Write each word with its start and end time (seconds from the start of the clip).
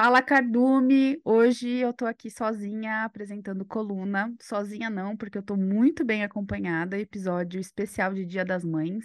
Fala, 0.00 0.22
Cardume! 0.22 1.20
Hoje 1.24 1.68
eu 1.68 1.92
tô 1.92 2.06
aqui 2.06 2.30
sozinha 2.30 3.02
apresentando 3.02 3.64
coluna. 3.64 4.32
Sozinha 4.40 4.88
não, 4.88 5.16
porque 5.16 5.36
eu 5.36 5.42
tô 5.42 5.56
muito 5.56 6.04
bem 6.04 6.22
acompanhada. 6.22 6.96
Episódio 6.96 7.58
especial 7.58 8.14
de 8.14 8.24
Dia 8.24 8.44
das 8.44 8.64
Mães. 8.64 9.04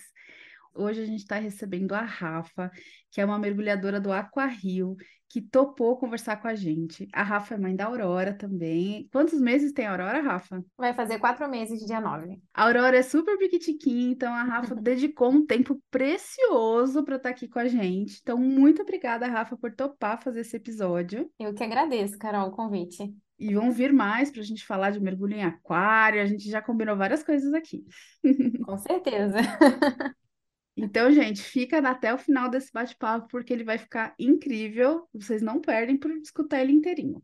Hoje 0.75 1.01
a 1.01 1.05
gente 1.05 1.19
está 1.19 1.35
recebendo 1.35 1.93
a 1.93 2.01
Rafa, 2.01 2.71
que 3.11 3.21
é 3.21 3.25
uma 3.25 3.37
mergulhadora 3.37 3.99
do 3.99 4.11
Aquarrio, 4.11 4.95
que 5.29 5.41
topou 5.41 5.97
conversar 5.97 6.37
com 6.37 6.47
a 6.47 6.53
gente. 6.53 7.07
A 7.11 7.23
Rafa 7.23 7.55
é 7.55 7.57
mãe 7.57 7.75
da 7.75 7.85
Aurora 7.85 8.33
também. 8.33 9.09
Quantos 9.11 9.39
meses 9.39 9.71
tem 9.71 9.85
a 9.85 9.91
Aurora, 9.91 10.21
Rafa? 10.21 10.63
Vai 10.77 10.93
fazer 10.93 11.17
quatro 11.17 11.49
meses, 11.49 11.85
dia 11.85 11.99
9. 11.99 12.39
A 12.53 12.65
Aurora 12.65 12.97
é 12.97 13.01
super 13.01 13.37
piquitiquinha, 13.37 14.11
então 14.11 14.31
a 14.31 14.43
Rafa 14.43 14.75
dedicou 14.81 15.31
um 15.31 15.45
tempo 15.45 15.81
precioso 15.89 17.03
para 17.03 17.15
estar 17.15 17.29
tá 17.29 17.35
aqui 17.35 17.47
com 17.47 17.59
a 17.59 17.67
gente. 17.67 18.19
Então, 18.21 18.37
muito 18.37 18.81
obrigada, 18.83 19.27
Rafa, 19.27 19.57
por 19.57 19.73
topar 19.73 20.21
fazer 20.21 20.41
esse 20.41 20.55
episódio. 20.55 21.29
Eu 21.39 21.53
que 21.53 21.63
agradeço, 21.63 22.17
Carol, 22.17 22.49
o 22.49 22.51
convite. 22.51 23.11
E 23.39 23.55
vão 23.55 23.71
vir 23.71 23.91
mais 23.91 24.29
para 24.29 24.41
a 24.41 24.45
gente 24.45 24.65
falar 24.65 24.91
de 24.91 24.99
mergulho 24.99 25.35
em 25.35 25.43
aquário. 25.43 26.21
A 26.21 26.25
gente 26.25 26.49
já 26.49 26.61
combinou 26.61 26.95
várias 26.95 27.23
coisas 27.23 27.53
aqui. 27.53 27.83
Com 28.63 28.77
certeza. 28.77 29.37
Então, 30.75 31.11
gente, 31.11 31.41
fica 31.41 31.77
até 31.87 32.13
o 32.13 32.17
final 32.17 32.49
desse 32.49 32.71
bate-papo, 32.71 33.27
porque 33.27 33.53
ele 33.53 33.63
vai 33.63 33.77
ficar 33.77 34.15
incrível. 34.17 35.07
Vocês 35.13 35.41
não 35.41 35.61
perdem 35.61 35.97
por 35.97 36.11
escutar 36.11 36.61
ele 36.61 36.71
inteirinho. 36.71 37.21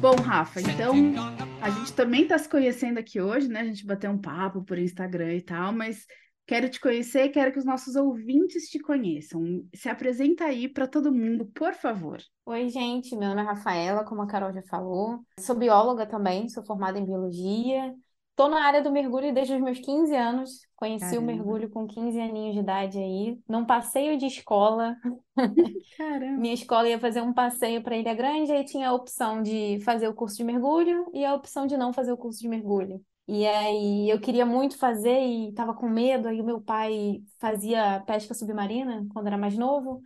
Bom, 0.00 0.16
Rafa, 0.16 0.60
então 0.60 1.14
a 1.62 1.70
gente 1.70 1.92
também 1.92 2.22
está 2.24 2.36
se 2.36 2.48
conhecendo 2.48 2.98
aqui 2.98 3.20
hoje, 3.20 3.46
né? 3.46 3.60
A 3.60 3.64
gente 3.64 3.86
bateu 3.86 4.10
um 4.10 4.20
papo 4.20 4.64
por 4.64 4.76
Instagram 4.76 5.34
e 5.34 5.40
tal, 5.40 5.72
mas 5.72 6.04
quero 6.44 6.68
te 6.68 6.80
conhecer, 6.80 7.28
quero 7.28 7.52
que 7.52 7.58
os 7.60 7.64
nossos 7.64 7.94
ouvintes 7.94 8.64
te 8.68 8.80
conheçam. 8.80 9.64
Se 9.72 9.88
apresenta 9.88 10.44
aí 10.44 10.68
para 10.68 10.88
todo 10.88 11.14
mundo, 11.14 11.46
por 11.54 11.72
favor. 11.72 12.20
Oi, 12.46 12.68
gente, 12.68 13.14
meu 13.14 13.28
nome 13.28 13.42
é 13.42 13.44
Rafaela, 13.44 14.04
como 14.04 14.22
a 14.22 14.26
Carol 14.26 14.52
já 14.52 14.62
falou. 14.62 15.20
Sou 15.38 15.54
bióloga 15.54 16.04
também, 16.04 16.48
sou 16.48 16.64
formada 16.64 16.98
em 16.98 17.04
biologia. 17.04 17.94
Estou 18.32 18.48
na 18.48 18.64
área 18.64 18.82
do 18.82 18.90
mergulho 18.90 19.32
desde 19.32 19.54
os 19.54 19.60
meus 19.60 19.78
15 19.78 20.14
anos. 20.16 20.66
Conheci 20.74 21.16
Caramba. 21.16 21.20
o 21.22 21.26
mergulho 21.26 21.70
com 21.70 21.86
15 21.86 22.20
aninhos 22.20 22.54
de 22.54 22.60
idade 22.60 22.98
aí, 22.98 23.38
num 23.48 23.64
passeio 23.64 24.18
de 24.18 24.26
escola. 24.26 24.96
Caramba. 25.96 26.42
Minha 26.42 26.54
escola 26.54 26.88
ia 26.88 26.98
fazer 26.98 27.20
um 27.20 27.32
passeio 27.32 27.82
para 27.82 27.96
Ilha 27.96 28.14
Grande, 28.14 28.52
aí 28.52 28.64
tinha 28.64 28.88
a 28.88 28.94
opção 28.94 29.42
de 29.42 29.78
fazer 29.84 30.08
o 30.08 30.14
curso 30.14 30.36
de 30.36 30.44
mergulho 30.44 31.10
e 31.12 31.24
a 31.24 31.34
opção 31.34 31.66
de 31.66 31.76
não 31.76 31.92
fazer 31.92 32.12
o 32.12 32.16
curso 32.16 32.40
de 32.40 32.48
mergulho. 32.48 33.04
E 33.28 33.46
aí 33.46 34.08
eu 34.10 34.20
queria 34.20 34.44
muito 34.46 34.78
fazer 34.78 35.20
e 35.20 35.50
estava 35.50 35.74
com 35.74 35.88
medo, 35.88 36.28
aí 36.28 36.40
o 36.40 36.44
meu 36.44 36.60
pai 36.60 37.22
fazia 37.38 38.00
pesca 38.06 38.34
submarina 38.34 39.06
quando 39.12 39.26
era 39.26 39.38
mais 39.38 39.56
novo. 39.56 40.02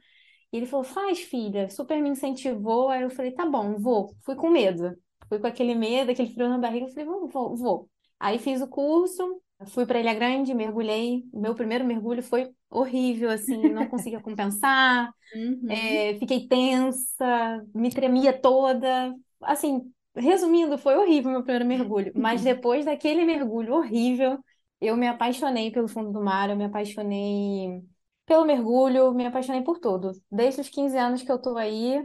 E 0.52 0.56
ele 0.58 0.66
falou: 0.66 0.84
"Faz, 0.84 1.20
filha". 1.20 1.68
Super 1.70 2.02
me 2.02 2.08
incentivou, 2.10 2.88
aí 2.90 3.02
eu 3.02 3.10
falei: 3.10 3.32
"Tá 3.32 3.46
bom, 3.46 3.78
vou". 3.78 4.14
Fui 4.24 4.36
com 4.36 4.50
medo. 4.50 4.96
Fui 5.28 5.38
com 5.40 5.46
aquele 5.46 5.74
medo, 5.74 6.10
aquele 6.12 6.32
frio 6.32 6.48
na 6.48 6.58
barriga, 6.58 6.86
eu 6.86 6.90
falei: 6.90 7.04
"Vou, 7.06 7.28
vou, 7.28 7.56
vou". 7.56 7.90
Aí 8.18 8.38
fiz 8.38 8.60
o 8.62 8.66
curso, 8.68 9.40
fui 9.68 9.86
para 9.86 10.00
Ilha 10.00 10.14
Grande, 10.14 10.54
mergulhei. 10.54 11.24
Meu 11.32 11.54
primeiro 11.54 11.84
mergulho 11.84 12.22
foi 12.22 12.50
horrível, 12.70 13.30
assim, 13.30 13.68
não 13.68 13.86
conseguia 13.86 14.20
compensar, 14.20 15.10
uhum. 15.34 15.66
é, 15.70 16.14
fiquei 16.18 16.46
tensa, 16.46 17.64
me 17.74 17.90
tremia 17.90 18.32
toda. 18.32 19.14
Assim, 19.42 19.92
resumindo, 20.14 20.78
foi 20.78 20.96
horrível 20.96 21.30
meu 21.30 21.42
primeiro 21.42 21.66
mergulho. 21.66 22.12
Mas 22.14 22.42
depois 22.44 22.84
daquele 22.84 23.24
mergulho 23.24 23.74
horrível, 23.74 24.38
eu 24.80 24.96
me 24.96 25.06
apaixonei 25.06 25.70
pelo 25.70 25.88
fundo 25.88 26.12
do 26.12 26.22
mar, 26.22 26.50
eu 26.50 26.56
me 26.56 26.64
apaixonei 26.64 27.82
pelo 28.26 28.44
mergulho, 28.44 29.14
me 29.14 29.26
apaixonei 29.26 29.62
por 29.62 29.78
tudo. 29.78 30.12
Desde 30.30 30.60
os 30.60 30.68
15 30.68 30.98
anos 30.98 31.22
que 31.22 31.30
eu 31.30 31.40
tô 31.40 31.56
aí, 31.56 32.04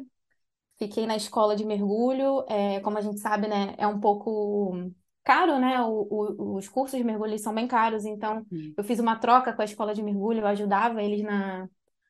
fiquei 0.78 1.06
na 1.06 1.16
escola 1.16 1.56
de 1.56 1.66
mergulho. 1.66 2.46
É, 2.48 2.80
como 2.82 2.98
a 2.98 3.02
gente 3.02 3.20
sabe, 3.20 3.48
né, 3.48 3.76
é 3.78 3.88
um 3.88 4.00
pouco 4.00 4.92
caro, 5.24 5.60
né? 5.60 5.82
O, 5.82 6.08
o, 6.10 6.56
os 6.56 6.68
cursos 6.68 6.98
de 6.98 7.04
mergulho 7.04 7.38
são 7.40 7.54
bem 7.54 7.68
caros, 7.68 8.06
então 8.06 8.46
eu 8.78 8.84
fiz 8.84 9.00
uma 9.00 9.16
troca 9.16 9.54
com 9.54 9.62
a 9.62 9.66
escola 9.66 9.94
de 9.94 10.04
mergulho, 10.04 10.40
eu 10.42 10.48
ajudava 10.48 11.02
eles 11.02 11.24
na, 11.24 11.68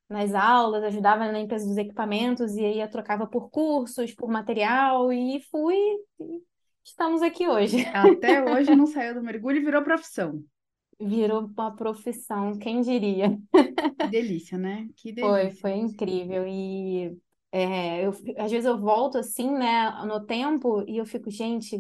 nas 0.10 0.34
aulas, 0.34 0.84
ajudava 0.84 1.26
na 1.26 1.40
limpeza 1.40 1.66
dos 1.66 1.78
equipamentos, 1.78 2.56
e 2.56 2.66
aí 2.66 2.80
eu 2.80 2.90
trocava 2.90 3.26
por 3.26 3.50
cursos, 3.50 4.14
por 4.14 4.30
material, 4.30 5.12
e 5.12 5.42
fui. 5.50 5.78
E 6.20 6.42
estamos 6.84 7.22
aqui 7.22 7.48
hoje. 7.48 7.86
Até 7.88 8.44
hoje 8.44 8.76
não 8.76 8.88
saiu 8.88 9.16
do 9.16 9.24
mergulho 9.24 9.58
e 9.58 9.66
virou 9.66 9.82
profissão. 9.82 10.44
Virou 11.00 11.50
uma 11.58 11.76
profissão, 11.76 12.58
quem 12.60 12.82
diria? 12.82 13.36
Que 14.00 14.08
delícia, 14.08 14.58
né? 14.58 14.88
Que 14.96 15.12
delícia. 15.14 15.30
Foi, 15.30 15.52
foi 15.52 15.72
incrível. 15.74 16.46
E 16.48 17.18
é, 17.52 18.06
eu, 18.06 18.12
às 18.38 18.52
vezes 18.52 18.66
eu 18.66 18.80
volto 18.80 19.18
assim, 19.18 19.52
né, 19.52 19.90
no 20.06 20.26
tempo, 20.26 20.84
e 20.88 20.98
eu 20.98 21.06
fico, 21.06 21.30
gente, 21.30 21.78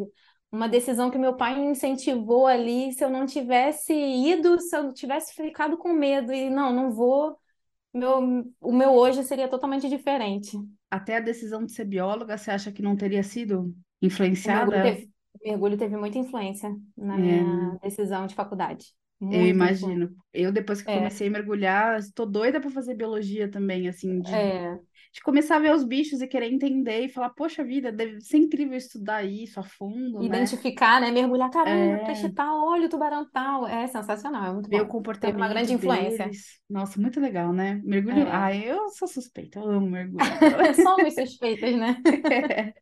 uma 0.51 0.67
decisão 0.67 1.09
que 1.09 1.17
meu 1.17 1.35
pai 1.35 1.57
me 1.57 1.67
incentivou 1.67 2.45
ali. 2.45 2.91
Se 2.91 3.03
eu 3.03 3.09
não 3.09 3.25
tivesse 3.25 3.93
ido, 3.93 4.59
se 4.59 4.75
eu 4.75 4.93
tivesse 4.93 5.33
ficado 5.33 5.77
com 5.77 5.93
medo 5.93 6.33
e 6.33 6.49
não, 6.49 6.73
não 6.73 6.91
vou, 6.91 7.37
meu, 7.93 8.45
o 8.59 8.73
meu 8.73 8.91
hoje 8.91 9.23
seria 9.23 9.47
totalmente 9.47 9.87
diferente. 9.87 10.57
Até 10.89 11.17
a 11.17 11.21
decisão 11.21 11.65
de 11.65 11.71
ser 11.71 11.85
bióloga, 11.85 12.37
você 12.37 12.51
acha 12.51 12.71
que 12.71 12.81
não 12.81 12.95
teria 12.95 13.23
sido 13.23 13.73
influenciada? 14.01 14.67
O 14.67 14.71
mergulho 14.71 14.95
teve, 14.95 15.11
o 15.33 15.49
mergulho 15.49 15.77
teve 15.77 15.97
muita 15.97 16.17
influência 16.17 16.75
na 16.97 17.15
é. 17.15 17.17
minha 17.17 17.77
decisão 17.81 18.27
de 18.27 18.35
faculdade. 18.35 18.87
Muito 19.19 19.35
eu 19.35 19.45
imagino. 19.45 20.09
Eu, 20.33 20.51
depois 20.51 20.81
que 20.81 20.89
é. 20.89 20.95
comecei 20.95 21.27
a 21.27 21.31
mergulhar, 21.31 21.99
estou 21.99 22.25
doida 22.25 22.59
para 22.59 22.71
fazer 22.71 22.95
biologia 22.95 23.49
também, 23.49 23.87
assim, 23.87 24.19
de 24.19 24.33
é 24.33 24.79
de 25.11 25.21
começar 25.21 25.57
a 25.57 25.59
ver 25.59 25.73
os 25.73 25.83
bichos 25.83 26.21
e 26.21 26.27
querer 26.27 26.51
entender 26.51 27.01
e 27.01 27.09
falar, 27.09 27.31
poxa 27.31 27.63
vida, 27.63 27.91
deve 27.91 28.21
ser 28.21 28.37
incrível 28.37 28.77
estudar 28.77 29.23
isso 29.23 29.59
a 29.59 29.63
fundo, 29.63 30.19
né? 30.19 30.25
Identificar, 30.25 31.01
né? 31.01 31.07
né? 31.07 31.13
Mergulhar, 31.13 31.49
caramba, 31.49 32.01
é... 32.01 32.05
peixe 32.05 32.29
tal, 32.29 32.65
olha 32.69 32.85
o 32.85 32.89
tubarão 32.89 33.29
tal. 33.29 33.67
É 33.67 33.87
sensacional, 33.87 34.45
é 34.45 34.53
muito 34.53 34.69
ver 34.69 34.79
bom. 34.79 34.85
o 34.85 34.87
comportamento 34.87 35.35
Tem 35.35 35.43
uma 35.43 35.49
grande 35.49 35.73
influência. 35.73 36.25
Deles. 36.25 36.61
Nossa, 36.69 36.99
muito 36.99 37.19
legal, 37.19 37.51
né? 37.51 37.81
Mergulho... 37.83 38.21
É. 38.21 38.29
Ah, 38.31 38.55
eu 38.55 38.89
sou 38.89 39.07
suspeita, 39.07 39.59
eu 39.59 39.69
amo 39.69 39.89
mergulho. 39.89 40.19
Somos 40.81 41.13
suspeitas, 41.13 41.75
né? 41.75 41.97
é. 42.31 42.73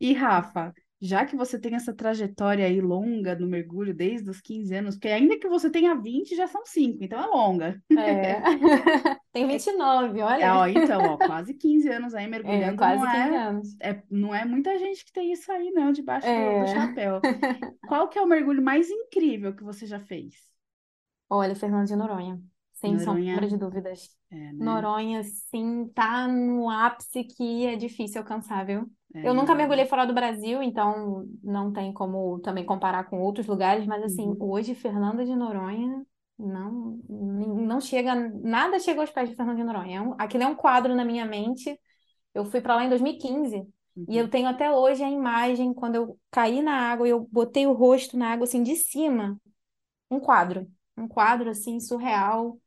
E 0.00 0.14
Rafa, 0.14 0.72
já 1.00 1.26
que 1.26 1.36
você 1.36 1.58
tem 1.58 1.74
essa 1.74 1.92
trajetória 1.92 2.64
aí 2.64 2.80
longa 2.80 3.34
no 3.34 3.46
mergulho 3.46 3.94
desde 3.94 4.30
os 4.30 4.40
15 4.40 4.74
anos, 4.74 4.94
porque 4.94 5.08
ainda 5.08 5.38
que 5.38 5.48
você 5.48 5.68
tenha 5.68 5.94
20, 5.94 6.34
já 6.34 6.46
são 6.46 6.64
5, 6.64 7.02
então 7.02 7.22
é 7.22 7.26
longa. 7.26 7.82
É. 7.90 8.40
tem 9.32 9.46
29, 9.46 10.20
olha. 10.22 10.44
É, 10.44 10.52
ó, 10.52 10.66
então, 10.66 11.02
ó, 11.02 11.16
quase 11.18 11.54
15 11.54 11.88
anos 11.88 12.14
aí 12.14 12.26
mergulhando. 12.28 12.74
É, 12.74 12.76
quase 12.76 13.02
não 13.02 13.12
15 13.12 13.18
é, 13.18 13.36
anos. 13.36 13.76
É, 13.80 14.02
não 14.10 14.34
é 14.34 14.44
muita 14.44 14.78
gente 14.78 15.04
que 15.04 15.12
tem 15.12 15.32
isso 15.32 15.50
aí, 15.52 15.70
não, 15.70 15.92
debaixo 15.92 16.26
é. 16.26 16.60
do, 16.60 16.64
do 16.64 16.70
chapéu. 16.70 17.20
Qual 17.86 18.08
que 18.08 18.18
é 18.18 18.22
o 18.22 18.26
mergulho 18.26 18.62
mais 18.62 18.88
incrível 18.88 19.54
que 19.54 19.64
você 19.64 19.86
já 19.86 20.00
fez? 20.00 20.34
Olha, 21.28 21.54
Fernando 21.54 21.86
de 21.86 21.96
Noronha. 21.96 22.40
Sem 22.72 22.96
Noronha... 22.96 23.34
sombra 23.34 23.48
de 23.48 23.56
dúvidas. 23.56 24.08
É, 24.30 24.36
né? 24.36 24.52
Noronha, 24.52 25.22
sim, 25.22 25.90
tá 25.94 26.28
no 26.28 26.68
ápice 26.68 27.24
que 27.24 27.66
é 27.66 27.76
difícil 27.76 28.20
alcançar, 28.20 28.64
viu? 28.64 28.90
É, 29.14 29.28
eu 29.28 29.34
nunca 29.34 29.54
mergulhei 29.54 29.86
fora 29.86 30.04
do 30.04 30.12
Brasil, 30.12 30.62
então 30.62 31.26
não 31.42 31.72
tem 31.72 31.92
como 31.92 32.40
também 32.40 32.64
comparar 32.64 33.04
com 33.04 33.20
outros 33.20 33.46
lugares, 33.46 33.86
mas 33.86 34.02
assim, 34.02 34.26
uhum. 34.28 34.36
hoje 34.40 34.74
Fernanda 34.74 35.24
de 35.24 35.34
Noronha 35.34 36.04
não 36.38 36.98
não 37.08 37.80
chega, 37.80 38.14
nada 38.14 38.78
chega 38.78 39.00
aos 39.00 39.10
pés 39.10 39.28
de 39.28 39.36
Fernanda 39.36 39.58
de 39.58 39.64
Noronha. 39.64 39.98
É 39.98 40.00
um, 40.00 40.14
aquele 40.18 40.44
é 40.44 40.46
um 40.46 40.54
quadro 40.54 40.94
na 40.94 41.04
minha 41.04 41.24
mente. 41.24 41.78
Eu 42.34 42.44
fui 42.44 42.60
para 42.60 42.74
lá 42.74 42.84
em 42.84 42.88
2015 42.88 43.56
uhum. 43.56 44.06
e 44.08 44.18
eu 44.18 44.28
tenho 44.28 44.48
até 44.48 44.70
hoje 44.70 45.04
a 45.04 45.10
imagem 45.10 45.72
quando 45.72 45.94
eu 45.94 46.18
caí 46.30 46.60
na 46.60 46.90
água 46.90 47.06
e 47.06 47.10
eu 47.10 47.28
botei 47.30 47.66
o 47.66 47.72
rosto 47.72 48.16
na 48.16 48.32
água 48.32 48.44
assim 48.44 48.62
de 48.62 48.74
cima, 48.74 49.40
um 50.10 50.18
quadro, 50.18 50.66
um 50.96 51.06
quadro 51.06 51.50
assim 51.50 51.78
surreal 51.78 52.58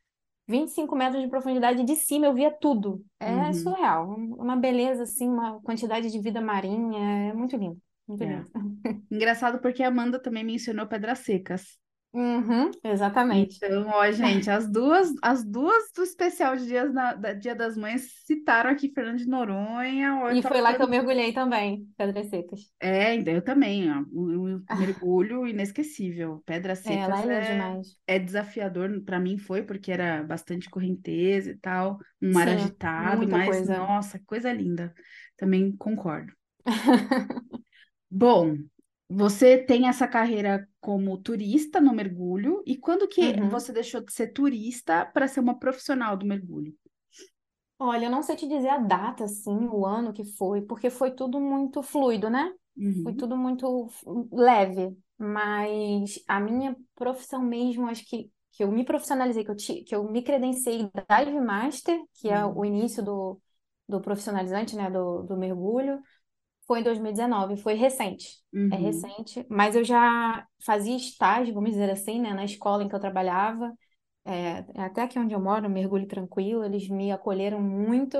25 0.47 0.95
metros 0.95 1.21
de 1.21 1.29
profundidade 1.29 1.83
de 1.83 1.95
cima, 1.95 2.25
eu 2.25 2.33
via 2.33 2.51
tudo. 2.51 3.03
É 3.19 3.31
uhum. 3.31 3.53
surreal. 3.53 4.15
Uma 4.15 4.55
beleza, 4.55 5.03
assim, 5.03 5.27
uma 5.27 5.59
quantidade 5.61 6.09
de 6.09 6.19
vida 6.19 6.39
marinha. 6.39 7.29
É 7.29 7.33
muito 7.33 7.57
lindo. 7.57 7.77
Muito 8.07 8.23
é. 8.23 8.27
lindo. 8.27 8.49
Engraçado 9.11 9.59
porque 9.59 9.83
a 9.83 9.89
Amanda 9.89 10.21
também 10.21 10.43
mencionou 10.43 10.87
Pedras 10.87 11.19
Secas. 11.19 11.77
Uhum, 12.17 12.71
exatamente. 12.83 13.61
Então, 13.61 13.87
ó, 13.89 14.09
gente, 14.11 14.49
as 14.49 14.69
duas, 14.71 15.09
as 15.21 15.43
duas 15.43 15.91
do 15.95 16.03
especial 16.03 16.55
de 16.55 16.65
dias 16.65 16.93
na- 16.93 17.13
da 17.13 17.33
Dia 17.33 17.53
das 17.55 17.75
Mães 17.77 18.03
citaram 18.25 18.69
aqui 18.69 18.89
Fernando 18.93 19.17
de 19.17 19.27
Noronha. 19.27 20.15
Ó, 20.23 20.35
E 20.35 20.41
foi 20.47 20.59
lá 20.61 20.73
que 20.75 20.81
eu 20.83 20.87
mergulhei 20.87 21.33
também, 21.33 21.85
Pedras 21.97 22.29
Secas. 22.29 22.61
É, 22.79 23.15
eu 23.35 23.41
também, 23.43 23.89
ó, 23.91 24.01
um, 24.13 24.55
um 24.57 24.65
mergulho 24.71 25.47
inesquecível. 25.47 26.43
Pedras 26.45 26.79
É, 26.83 26.95
Secas 26.99 27.25
é 27.25 27.41
é, 27.41 27.41
demais. 27.41 27.97
é 28.05 28.19
desafiador, 28.19 29.01
para 29.03 29.19
mim 29.19 29.37
foi, 29.37 29.63
porque 29.63 29.91
era 29.91 30.23
bastante 30.23 30.69
correnteza 30.69 31.51
e 31.51 31.57
tal, 31.57 31.97
um 32.21 32.31
mar 32.33 32.47
Sim, 32.47 32.47
agitado, 32.49 33.27
mas 33.27 33.63
coisa. 33.63 33.63
nossa, 33.63 34.19
coisa 34.25 34.53
linda. 34.53 34.93
Também 35.37 35.75
concordo. 35.75 36.31
Bom, 38.11 38.67
você 39.09 39.57
tem 39.57 39.87
essa 39.87 40.07
carreira 40.07 40.67
como 40.81 41.17
turista 41.17 41.81
no 41.81 41.93
mergulho, 41.93 42.63
e 42.65 42.77
quando 42.77 43.07
que 43.07 43.37
Uhum. 43.37 43.49
você 43.49 43.71
deixou 43.73 44.01
de 44.01 44.13
ser 44.13 44.27
turista 44.33 45.05
para 45.05 45.27
ser 45.27 45.39
uma 45.41 45.57
profissional 45.59 46.17
do 46.17 46.25
mergulho? 46.25 46.75
Olha, 47.79 48.05
eu 48.05 48.11
não 48.11 48.23
sei 48.23 48.35
te 48.35 48.47
dizer 48.47 48.69
a 48.69 48.77
data, 48.79 49.25
assim, 49.25 49.51
o 49.67 49.85
ano 49.85 50.11
que 50.11 50.23
foi, 50.25 50.61
porque 50.63 50.89
foi 50.89 51.11
tudo 51.11 51.39
muito 51.39 51.83
fluido, 51.83 52.29
né? 52.29 52.51
Foi 53.03 53.13
Uhum, 53.13 53.13
tudo 53.13 53.37
muito 53.37 53.87
leve, 54.31 54.97
mas 55.17 56.19
a 56.27 56.39
minha 56.39 56.75
profissão 56.95 57.41
mesmo, 57.43 57.87
acho 57.87 58.03
que, 58.05 58.31
que 58.51 58.63
eu 58.63 58.71
me 58.71 58.83
profissionalizei, 58.83 59.43
que 59.45 59.51
eu, 59.51 59.55
ti- 59.55 59.83
que 59.83 59.95
eu 59.95 60.03
me 60.11 60.23
credenciei 60.23 60.89
Dive 61.07 61.39
Master, 61.39 61.99
que 62.15 62.29
é 62.29 62.43
uhum, 62.43 62.45
o 62.45 62.65
início 62.65 63.03
do, 63.03 63.39
do 63.87 64.01
profissionalizante, 64.01 64.75
né, 64.75 64.89
do, 64.89 65.21
do 65.23 65.37
mergulho, 65.37 66.01
foi 66.67 66.81
em 66.81 66.83
2019, 66.83 67.57
foi 67.57 67.73
recente, 67.75 68.27
é 68.69 68.75
uhum, 68.75 68.77
recente, 68.77 69.45
mas 69.49 69.75
eu 69.75 69.83
já 69.83 70.45
fazia 70.65 70.95
estágio, 70.97 71.53
vamos 71.53 71.71
dizer 71.71 71.89
assim, 71.89 72.21
né, 72.21 72.33
na 72.33 72.45
escola 72.45 72.83
em 72.83 72.89
que 72.89 72.95
eu 72.95 72.99
trabalhava, 72.99 73.73
é, 74.25 74.59
até 74.81 75.03
aqui 75.03 75.19
onde 75.19 75.33
eu 75.33 75.39
moro, 75.41 75.69
mergulho 75.69 76.07
tranquilo, 76.07 76.63
eles 76.65 76.89
me 76.89 77.11
acolheram 77.11 77.61
muito, 77.61 78.17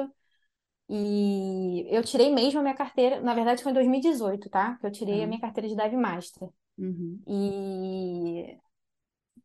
e 0.90 1.86
eu 1.90 2.04
tirei 2.04 2.34
mesmo 2.34 2.60
a 2.60 2.64
minha 2.64 2.76
carteira, 2.76 3.22
na 3.22 3.34
verdade 3.34 3.64
foi 3.64 3.72
em 3.72 3.76
2018, 3.76 4.50
tá? 4.50 4.78
Que 4.78 4.88
eu 4.88 4.92
tirei 4.92 5.24
a 5.24 5.28
tá, 5.28 5.28
minha 5.28 5.42
carteira 5.42 5.68
de 5.68 5.76
Dive 5.76 5.98
Master. 5.98 6.50
uhum. 6.78 7.26
E 7.28 8.58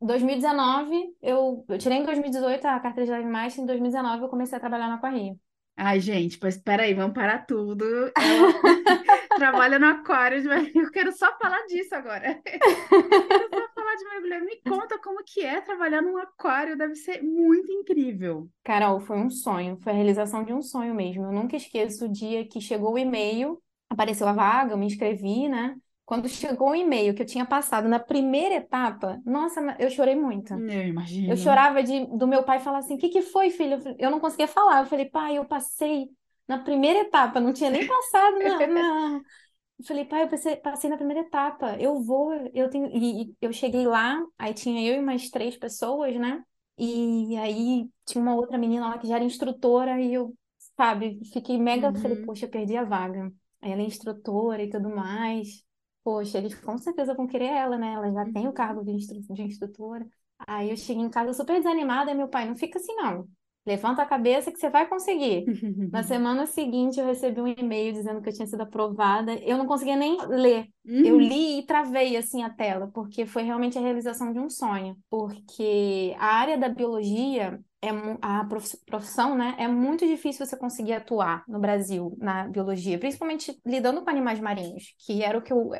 2019, 0.00 1.16
eu, 1.22 1.64
eu 1.68 1.78
tirei 1.78 1.98
em 1.98 2.04
2018 2.04 2.66
a 2.66 2.80
carteira 2.80 3.10
de 3.12 3.18
Dive 3.18 3.32
Master, 3.32 3.62
em 3.64 3.66
2019 3.66 4.24
eu 4.24 4.28
comecei 4.28 4.56
a 4.58 4.60
trabalhar 4.60 4.88
na 4.88 4.96
Aquarrio. 4.96 5.38
Ai, 5.76 6.00
gente, 6.00 6.38
mas 6.40 6.56
espera 6.56 6.82
aí, 6.84 6.94
vamos 6.94 7.14
parar 7.14 7.46
tudo. 7.46 7.84
Ela 7.84 8.12
trabalha 9.34 9.78
no 9.78 9.86
aquário, 9.86 10.44
mas 10.44 10.74
eu 10.74 10.90
quero 10.90 11.12
só 11.12 11.36
falar 11.38 11.64
disso 11.66 11.94
agora. 11.94 12.40
Quero 12.44 13.50
só 13.54 13.68
falar 13.74 13.94
de 13.96 14.04
mergulhar. 14.04 14.40
Me 14.42 14.56
conta 14.62 14.98
como 14.98 15.22
que 15.24 15.40
é 15.40 15.60
trabalhar 15.60 16.02
num 16.02 16.16
aquário, 16.18 16.76
deve 16.76 16.94
ser 16.94 17.22
muito 17.22 17.72
incrível. 17.72 18.48
Carol, 18.62 19.00
foi 19.00 19.18
um 19.18 19.30
sonho, 19.30 19.76
foi 19.82 19.92
a 19.92 19.96
realização 19.96 20.44
de 20.44 20.52
um 20.52 20.62
sonho 20.62 20.94
mesmo. 20.94 21.24
Eu 21.24 21.32
nunca 21.32 21.56
esqueço 21.56 22.04
o 22.04 22.12
dia 22.12 22.46
que 22.46 22.60
chegou 22.60 22.92
o 22.94 22.98
e-mail, 22.98 23.60
apareceu 23.88 24.28
a 24.28 24.32
vaga, 24.32 24.72
eu 24.74 24.78
me 24.78 24.86
inscrevi, 24.86 25.48
né? 25.48 25.74
Quando 26.12 26.28
chegou 26.28 26.70
o 26.70 26.74
e-mail 26.76 27.14
que 27.14 27.22
eu 27.22 27.26
tinha 27.26 27.46
passado 27.46 27.88
na 27.88 27.98
primeira 27.98 28.56
etapa, 28.56 29.20
nossa, 29.24 29.60
eu 29.78 29.90
chorei 29.90 30.14
muito. 30.14 30.54
Eu 30.54 30.86
Eu 31.26 31.36
imagino. 31.36 31.36
chorava 31.36 31.82
de, 31.82 32.06
do 32.18 32.26
meu 32.28 32.44
pai 32.44 32.60
falar 32.60 32.78
assim: 32.78 32.94
o 32.96 32.98
que 32.98 33.08
que 33.10 33.22
foi, 33.22 33.50
filho? 33.50 33.74
Eu 33.74 33.80
falei- 33.80 33.96
Eu 34.00 34.10
não 34.10 34.20
conseguia 34.20 34.48
falar. 34.48 34.80
Eu 34.82 34.86
falei, 34.86 35.06
pai, 35.10 35.38
eu 35.38 35.44
passei 35.46 36.08
na 36.48 36.58
primeira 36.58 37.00
etapa, 37.00 37.40
não 37.40 37.52
tinha 37.52 37.70
nem 37.70 37.86
passado 37.86 38.40
na, 38.42 38.66
na... 38.68 39.22
Eu 39.78 39.84
falei, 39.86 40.04
pai, 40.04 40.22
eu 40.24 40.28
passei, 40.28 40.56
passei 40.56 40.90
na 40.90 40.96
primeira 40.96 41.22
etapa, 41.22 41.76
eu 41.80 42.00
vou, 42.02 42.32
eu 42.54 42.70
tenho. 42.70 42.86
E, 42.88 43.22
e 43.30 43.36
eu 43.40 43.52
cheguei 43.52 43.86
lá, 43.86 44.22
aí 44.38 44.54
tinha 44.54 44.80
eu 44.88 45.00
e 45.00 45.02
mais 45.04 45.30
três 45.30 45.56
pessoas, 45.56 46.14
né? 46.16 46.44
E 46.78 47.36
aí 47.38 47.88
tinha 48.06 48.22
uma 48.22 48.34
outra 48.34 48.58
menina 48.58 48.88
lá 48.88 48.98
que 48.98 49.06
já 49.08 49.16
era 49.16 49.24
instrutora, 49.24 50.00
e 50.00 50.14
eu, 50.14 50.36
sabe, 50.76 51.20
fiquei 51.32 51.58
mega. 51.58 51.92
Falei, 51.94 52.16
Uhum, 52.16 52.24
poxa, 52.24 52.46
eu 52.46 52.50
perdi 52.50 52.76
a 52.76 52.84
vaga. 52.84 53.32
Aí 53.60 53.72
ela 53.72 53.82
é 53.82 53.84
instrutora 53.86 54.62
e 54.62 54.70
tudo 54.70 54.88
mais. 54.94 55.64
Poxa, 56.04 56.38
eles 56.38 56.54
com 56.56 56.76
certeza 56.78 57.14
vão 57.14 57.26
querer 57.28 57.46
ela, 57.46 57.78
né? 57.78 57.92
Ela 57.94 58.10
já 58.12 58.24
tem 58.32 58.48
o 58.48 58.52
cargo 58.52 58.84
de, 58.84 58.90
instru 58.90 59.20
de 59.20 59.42
instrutora. 59.42 60.06
Aí 60.46 60.70
eu 60.70 60.76
cheguei 60.76 61.02
em 61.02 61.10
casa 61.10 61.32
super 61.32 61.56
desanimada, 61.58 62.10
e 62.10 62.14
meu 62.14 62.28
pai, 62.28 62.44
não 62.48 62.56
fica 62.56 62.78
assim 62.78 62.94
não. 62.96 63.28
Levanta 63.64 64.02
a 64.02 64.06
cabeça 64.06 64.50
que 64.50 64.58
você 64.58 64.68
vai 64.68 64.88
conseguir. 64.88 65.52
Na 65.92 66.02
semana 66.02 66.46
seguinte 66.46 66.98
eu 66.98 67.06
recebi 67.06 67.40
um 67.40 67.46
e-mail 67.46 67.92
dizendo 67.92 68.20
que 68.20 68.28
eu 68.28 68.32
tinha 68.32 68.46
sido 68.46 68.62
aprovada. 68.62 69.34
Eu 69.44 69.56
não 69.58 69.66
conseguia 69.66 69.94
nem 69.96 70.16
ler. 70.26 70.68
Eu 71.02 71.18
Uhum, 71.18 71.20
li 71.20 71.58
e 71.60 71.66
travei 71.66 72.16
assim 72.16 72.42
a 72.42 72.50
tela, 72.50 72.88
porque 72.92 73.26
foi 73.26 73.42
realmente 73.42 73.78
a 73.78 73.80
realização 73.80 74.32
de 74.32 74.38
um 74.40 74.48
sonho. 74.50 74.96
Porque 75.10 76.14
a 76.18 76.26
área 76.26 76.58
da 76.58 76.68
biologia 76.68 77.60
é 77.82 77.88
a 78.22 78.44
prof- 78.44 78.78
profissão, 78.86 79.36
né? 79.36 79.56
É 79.58 79.68
muito 79.68 80.06
difícil 80.06 80.46
você 80.46 80.56
conseguir 80.56 80.94
atuar 80.94 81.44
no 81.48 81.60
Brasil 81.60 82.16
na 82.20 82.48
biologia, 82.48 82.98
principalmente 82.98 83.60
lidando 83.66 84.02
com 84.02 84.10
animais 84.10 84.40
marinhos, 84.40 84.94
que 85.06 85.22
era 85.22 85.36
o 85.38 85.42
que 85.42 85.52
eu, 85.52 85.70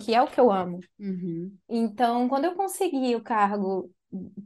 que 0.00 0.14
é 0.14 0.22
o 0.22 0.28
que 0.28 0.40
eu 0.40 0.50
amo. 0.52 0.80
uhum, 0.98 1.58
Então, 1.68 2.28
quando 2.28 2.44
eu 2.44 2.54
consegui 2.54 3.14
o 3.16 3.22
cargo 3.22 3.90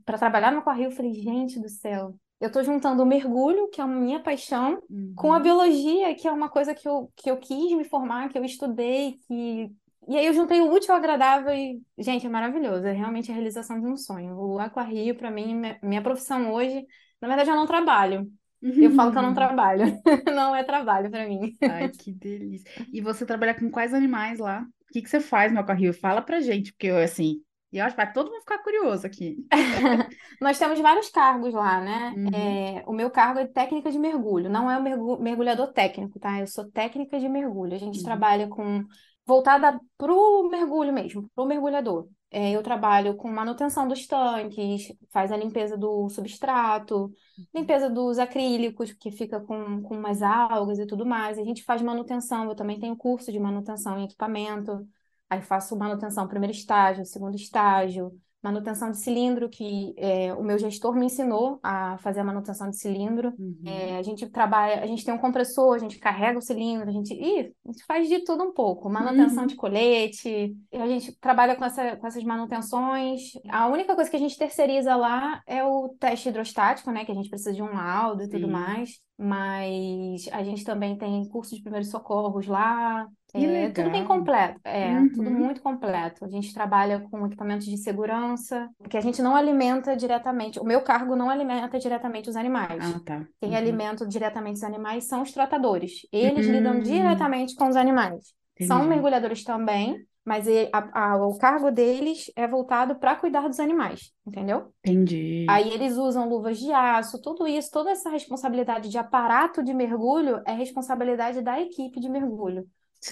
para 0.05 0.19
trabalhar 0.19 0.53
no 0.53 0.59
Aquarrio, 0.59 0.87
eu 0.87 0.91
falei, 0.93 1.13
gente 1.15 1.59
do 1.61 1.69
céu, 1.69 2.15
eu 2.41 2.49
estou 2.49 2.63
juntando 2.63 3.03
o 3.03 3.07
mergulho, 3.07 3.69
que 3.71 3.81
é 3.81 3.85
a 3.85 3.87
minha 3.87 4.23
paixão, 4.23 4.83
com 5.15 5.33
a 5.33 5.39
uhum. 5.39 5.43
biologia, 5.43 6.15
que 6.15 6.29
é 6.29 6.33
uma 6.33 6.49
coisa 6.49 6.75
que 6.75 6.87
eu, 6.89 7.11
que 7.17 7.31
eu 7.31 7.39
quis 7.39 7.77
me 7.77 7.85
formar, 7.85 8.29
que 8.29 8.39
eu 8.39 8.45
estudei, 8.45 9.19
que... 9.27 9.73
E 10.08 10.17
aí 10.17 10.26
eu 10.26 10.32
juntei 10.35 10.61
o 10.61 10.70
útil 10.73 10.93
ao 10.93 10.99
agradável 10.99 11.53
e, 11.53 11.82
gente, 11.99 12.26
é 12.26 12.29
maravilhoso, 12.29 12.87
é 12.87 12.93
realmente 12.93 13.31
a 13.31 13.35
realização 13.35 13.81
de 13.81 13.87
um 13.87 13.97
sonho. 13.97 14.37
O 14.38 14.58
Aquarrio, 14.58 15.17
para 15.17 15.31
mim, 15.31 15.61
minha, 15.82 16.03
profissão 16.03 16.53
hoje, 16.53 16.87
na 17.20 17.29
verdade 17.29 17.50
eu 17.50 17.56
não 17.56 17.67
trabalho. 17.67 18.31
Eu 18.79 18.91
falo 18.91 19.11
que 19.12 19.19
eu 19.19 19.23
não 19.23 19.35
trabalho, 19.35 19.85
não 20.35 20.55
é 20.55 20.62
trabalho 20.62 21.11
para 21.11 21.26
mim. 21.26 21.56
Ai, 21.64 21.91
que 21.91 22.12
delícia. 22.12 22.67
E 22.93 23.00
você 23.00 23.26
trabalha 23.26 23.55
com 23.58 23.70
quais 23.70 23.93
animais 23.94 24.38
lá? 24.38 24.62
O 24.62 24.93
que 24.93 25.03
que 25.03 25.08
você 25.11 25.20
faz 25.20 25.53
no 25.53 25.61
aquário? 25.61 25.93
Fala 25.93 26.23
pra 26.23 26.41
gente, 26.41 26.73
porque 26.73 26.87
eu, 26.88 26.97
assim, 26.99 27.43
eu 27.73 27.85
acho 27.85 27.97
que 27.97 28.02
vai 28.02 28.12
todo 28.12 28.31
mundo 28.31 28.41
ficar 28.41 28.59
curioso 28.62 29.06
aqui. 29.06 29.37
Nós 30.41 30.59
temos 30.59 30.79
vários 30.81 31.09
cargos 31.11 31.52
lá, 31.55 31.81
né? 31.81 32.17
Uhum, 32.17 32.61
É, 32.79 32.82
o 32.87 32.93
meu 32.93 33.11
cargo 33.11 33.38
é 33.41 33.47
técnica 33.47 33.91
de 33.91 33.99
mergulho, 33.99 34.50
não 34.50 34.70
é 34.70 34.76
o 34.79 34.82
mergu- 34.82 35.19
mergulhador 35.23 35.73
técnico, 35.73 36.19
tá? 36.19 36.41
Eu 36.41 36.47
sou 36.47 36.70
técnica 36.70 37.19
de 37.19 37.29
mergulho. 37.29 37.75
A 37.75 37.79
gente 37.79 38.02
uhum, 38.02 38.02
trabalha 38.02 38.49
com 38.49 38.85
voltada 39.26 39.81
para 39.99 40.12
o 40.12 40.49
mergulho 40.49 40.93
mesmo, 40.93 41.28
para 41.34 41.44
o 41.44 41.46
mergulhador. 41.46 42.08
É, 42.31 42.50
eu 42.52 42.62
trabalho 42.62 43.17
com 43.17 43.31
manutenção 43.31 43.87
dos 43.88 44.06
tanques, 44.06 44.93
faz 45.11 45.32
a 45.32 45.37
limpeza 45.37 45.76
do 45.76 46.08
substrato, 46.08 47.11
limpeza 47.55 47.88
dos 47.88 48.19
acrílicos, 48.19 48.93
que 48.93 49.11
fica 49.11 49.40
com, 49.40 49.82
com 49.82 49.96
umas 49.96 50.23
algas 50.23 50.78
e 50.78 50.87
tudo 50.87 51.06
mais. 51.06 51.38
A 51.38 51.44
gente 51.44 51.62
faz 51.64 51.81
manutenção, 51.82 52.44
eu 52.49 52.55
também 52.56 52.78
tenho 52.81 52.96
curso 52.96 53.32
de 53.32 53.38
manutenção 53.38 53.99
em 53.99 54.05
equipamento. 54.05 54.87
Aí 55.31 55.43
faço 55.43 55.76
manutenção 55.76 56.28
primeiro 56.28 56.55
estágio, 56.55 57.05
segundo 57.05 57.34
estágio, 57.37 58.12
manutenção 58.47 58.91
de 58.91 58.99
cilindro, 58.99 59.49
que 59.49 59.93
é, 59.97 60.33
o 60.35 60.43
meu 60.43 60.59
gestor 60.59 60.95
me 60.95 61.07
ensinou 61.07 61.59
a 61.63 61.99
fazer 61.99 62.21
a 62.21 62.25
manutenção 62.25 62.71
de 62.71 62.77
cilindro. 62.77 63.33
uhum, 63.39 63.57
É, 63.65 63.97
a 63.99 64.03
gente 64.03 64.29
trabalha, 64.29 64.83
a 64.83 64.87
gente 64.87 65.05
tem 65.05 65.13
um 65.13 65.19
compressor, 65.19 65.75
a 65.75 65.79
gente 65.79 65.99
carrega 65.99 66.39
o 66.39 66.43
cilindro, 66.43 66.88
a 66.88 66.93
gente, 66.93 67.12
ih, 67.12 67.53
a 67.65 67.73
gente 67.73 67.85
faz 67.87 68.09
de 68.09 68.25
tudo 68.25 68.45
um 68.45 68.53
pouco. 68.53 68.88
Manutenção 68.88 69.47
de 69.47 69.55
uhum. 69.55 69.61
colete, 69.61 70.57
e 70.73 70.76
a 70.76 70.87
gente 70.87 71.17
trabalha 71.19 71.57
com, 71.57 71.65
essa, 71.65 71.97
com 71.97 72.07
essas 72.07 72.23
manutenções. 72.23 73.33
A 73.49 73.67
única 73.69 73.95
coisa 73.95 74.11
que 74.11 74.17
a 74.17 74.21
gente 74.21 74.38
terceiriza 74.38 74.95
lá 74.95 75.41
é 75.47 75.65
o 75.65 75.88
teste 75.99 76.29
hidrostático, 76.29 76.91
né? 76.91 77.05
Que 77.05 77.12
a 77.12 77.15
gente 77.15 77.29
precisa 77.29 77.53
de 77.53 77.62
um 77.62 77.73
laudo 77.73 78.23
e 78.23 78.29
tudo 78.29 78.47
Sim, 78.47 78.53
mais. 78.53 79.00
Mas 79.19 80.29
a 80.31 80.43
gente 80.43 80.62
também 80.62 80.97
tem 80.97 81.26
curso 81.29 81.55
de 81.55 81.62
primeiros 81.62 81.91
socorros 81.91 82.47
lá. 82.47 83.07
É, 83.43 83.71
tudo 83.71 83.90
bem 83.90 84.05
completo, 84.05 84.61
é, 84.64 85.07
tudo 85.14 85.31
Uhum. 85.31 85.38
muito 85.38 85.61
completo. 85.62 86.25
A 86.25 86.28
gente 86.28 86.55
trabalha 86.55 87.00
com 87.11 87.26
equipamentos 87.26 87.66
de 87.66 87.76
segurança, 87.76 88.69
porque 88.78 88.97
a 88.97 89.00
gente 89.00 89.21
não 89.23 89.37
alimenta 89.37 89.97
diretamente, 89.97 90.59
o 90.59 90.64
meu 90.64 90.83
cargo 90.83 91.14
não 91.16 91.28
alimenta 91.28 91.78
diretamente 91.78 92.31
os 92.31 92.37
animais. 92.37 92.85
Ah, 92.85 93.00
tá. 93.05 93.28
Quem 93.40 93.50
Uhum. 93.50 93.57
alimenta 93.57 94.07
diretamente 94.07 94.57
os 94.57 94.64
animais 94.64 95.05
são 95.05 95.23
os 95.23 95.33
tratadores. 95.33 96.07
Eles 96.12 96.47
lidam 96.47 96.78
Hum, 96.78 96.83
diretamente 96.83 97.55
com 97.55 97.69
os 97.69 97.76
animais. 97.76 98.35
São 98.59 98.85
entendi, 98.85 98.88
mergulhadores 98.88 99.45
também, 99.45 100.07
mas 100.25 100.47
e- 100.49 100.71
a- 100.73 101.12
a- 101.12 101.16
o 101.26 101.37
cargo 101.38 101.71
deles 101.71 102.31
é 102.35 102.47
voltado 102.49 102.97
para 102.97 103.16
cuidar 103.16 103.47
dos 103.49 103.61
animais, 103.61 104.12
entendeu? 104.26 104.73
entendi. 104.85 105.49
Aí 105.49 105.71
eles 105.73 105.97
usam 105.97 106.28
luvas 106.28 106.59
de 106.59 106.73
aço, 106.73 107.21
tudo 107.23 107.47
isso, 107.47 107.71
toda 107.71 107.90
essa 107.90 108.11
responsabilidade 108.11 108.88
de 108.88 108.99
aparato 108.99 109.62
de 109.62 109.73
mergulho 109.75 110.43
é 110.47 110.52
responsabilidade 110.52 111.40
da 111.43 111.61
equipe 111.61 112.00
de 112.00 112.09
mergulho. 112.09 112.69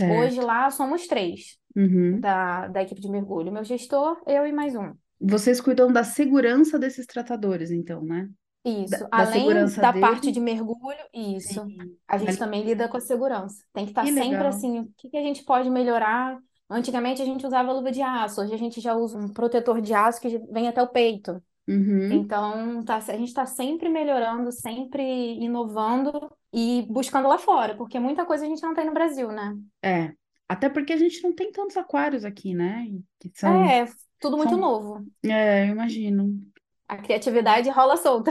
Hoje 0.07 0.37
Certo. 0.37 0.47
lá 0.47 0.71
somos 0.71 1.07
três 1.07 1.59
Uhum. 1.77 2.21
da, 2.21 2.69
da 2.69 2.83
equipe 2.83 3.01
de 3.01 3.09
mergulho. 3.11 3.53
Meu 3.53 3.65
gestor, 3.65 4.21
eu 4.27 4.47
e 4.47 4.53
mais 4.53 4.75
um. 4.77 4.95
Vocês 5.21 5.61
cuidam 5.61 5.93
da 5.93 6.05
segurança 6.05 6.79
desses 6.79 7.07
tratadores, 7.07 7.71
então, 7.71 8.03
né? 8.05 8.29
Da, 8.89 8.99
Isso. 9.01 9.09
da 9.09 9.09
Além 9.11 9.41
segurança 9.41 9.81
da 9.81 9.93
parte 9.93 10.33
de 10.33 10.41
mergulho, 10.41 10.99
isso. 11.13 11.61
Sim. 11.65 11.97
A 12.09 12.17
Da 12.19 12.19
gente 12.19 12.39
também 12.39 12.65
lida 12.65 12.89
com 12.89 12.97
a 12.97 13.01
segurança. 13.01 13.63
Tem 13.73 13.85
que 13.85 13.91
estar 13.93 14.03
Que 14.03 14.13
sempre 14.13 14.31
legal. 14.39 14.47
assim, 14.49 14.81
o 14.81 14.93
que 14.97 15.11
que 15.11 15.17
a 15.17 15.23
gente 15.23 15.45
pode 15.45 15.69
melhorar? 15.71 16.39
Antigamente 16.69 17.21
a 17.23 17.25
gente 17.25 17.47
usava 17.47 17.73
luva 17.73 17.93
de 17.93 18.01
aço, 18.03 18.41
hoje 18.41 18.55
a 18.55 18.57
gente 18.57 18.81
já 18.81 18.95
usa 18.95 19.19
um 19.19 19.29
protetor 19.33 19.81
de 19.83 19.93
aço 19.95 20.21
que 20.21 20.39
vem 20.51 20.67
até 20.69 20.83
o 20.83 20.89
peito. 20.89 21.43
Uhum. 21.67 22.13
Então, 22.13 22.85
tá, 22.85 22.97
a 22.97 23.17
gente 23.17 23.29
está 23.29 23.47
sempre 23.47 23.89
melhorando, 23.89 24.53
sempre 24.53 25.03
inovando 25.41 26.31
e 26.53 26.87
buscando 26.91 27.29
lá 27.29 27.39
fora, 27.39 27.75
porque 27.75 27.99
muita 27.99 28.25
coisa 28.25 28.45
a 28.45 28.49
gente 28.49 28.63
não 28.63 28.75
tem 28.75 28.87
no 28.87 28.93
Brasil, 28.93 29.29
né? 29.29 29.57
É. 29.83 30.13
Até 30.49 30.69
porque 30.69 30.93
a 30.93 30.97
gente 30.97 31.23
não 31.23 31.35
tem 31.35 31.51
tantos 31.51 31.77
aquários 31.77 32.25
aqui, 32.25 32.55
né? 32.55 32.87
Que 33.19 33.31
são, 33.35 33.65
É, 33.65 33.87
tudo 34.21 34.37
muito 34.37 34.51
são... 34.51 34.59
novo. 34.59 35.07
É, 35.25 35.65
eu 35.65 35.73
imagino. 35.73 36.39
A 36.87 36.99
criatividade 36.99 37.71
rola 37.71 37.97
solta. 37.97 38.31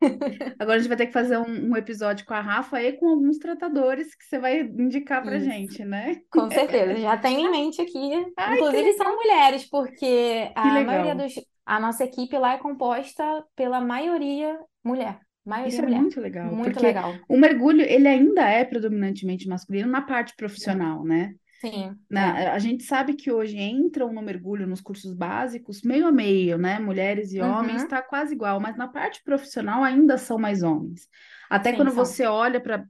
Agora 0.58 0.76
a 0.76 0.78
gente 0.78 0.88
vai 0.88 0.96
ter 0.96 1.06
que 1.06 1.12
fazer 1.12 1.38
um, 1.38 1.70
um 1.70 1.76
episódio 1.76 2.26
com 2.26 2.34
a 2.34 2.40
Rafa 2.40 2.82
e 2.82 2.92
com 2.92 3.08
alguns 3.08 3.38
tratadores 3.38 4.14
que 4.14 4.24
você 4.24 4.38
vai 4.38 4.60
indicar 4.60 5.22
pra 5.22 5.36
Isso. 5.36 5.46
gente, 5.46 5.84
né? 5.84 6.20
Com 6.30 6.50
certeza, 6.50 6.96
já 6.96 7.16
tenho 7.16 7.40
em 7.40 7.50
mente 7.50 7.80
aqui. 7.80 8.26
Ai, 8.36 8.56
Inclusive 8.56 8.92
são 8.94 9.16
mulheres, 9.16 9.68
porque 9.68 10.52
a 10.54 10.80
maioria 10.82 11.14
dos. 11.14 11.34
A 11.66 11.80
nossa 11.80 12.04
equipe 12.04 12.36
lá 12.38 12.54
é 12.54 12.58
composta 12.58 13.24
pela 13.56 13.80
maioria 13.80 14.58
mulher. 14.82 15.20
Maioria 15.44 15.68
Isso 15.68 15.80
é 15.80 15.82
mulher. 15.82 16.00
muito 16.02 16.20
legal, 16.20 16.54
Muito 16.54 16.62
porque 16.62 16.80
legal. 16.80 17.20
o 17.28 17.36
mergulho, 17.38 17.82
ele 17.82 18.08
ainda 18.08 18.42
é 18.48 18.64
predominantemente 18.64 19.48
masculino 19.48 19.88
na 19.90 20.02
parte 20.02 20.34
profissional, 20.36 21.04
né? 21.04 21.34
Sim. 21.60 21.98
Na, 22.10 22.38
é. 22.40 22.48
a 22.50 22.58
gente 22.58 22.84
sabe 22.84 23.14
que 23.14 23.32
hoje 23.32 23.58
entram 23.60 24.12
no 24.12 24.22
mergulho 24.22 24.66
nos 24.66 24.80
cursos 24.80 25.14
básicos 25.14 25.82
meio 25.82 26.06
a 26.06 26.12
meio, 26.12 26.58
né? 26.58 26.78
Mulheres 26.78 27.32
e 27.32 27.40
homens 27.40 27.82
Uhum. 27.82 27.84
está 27.84 28.02
quase 28.02 28.34
igual, 28.34 28.60
mas 28.60 28.76
na 28.76 28.88
parte 28.88 29.22
profissional 29.24 29.82
ainda 29.82 30.18
são 30.18 30.38
mais 30.38 30.62
homens. 30.62 31.08
Até 31.50 31.72
Sim, 31.72 31.76
quando 31.76 31.90
são. 31.90 32.04
você 32.04 32.26
olha 32.26 32.60
para 32.60 32.86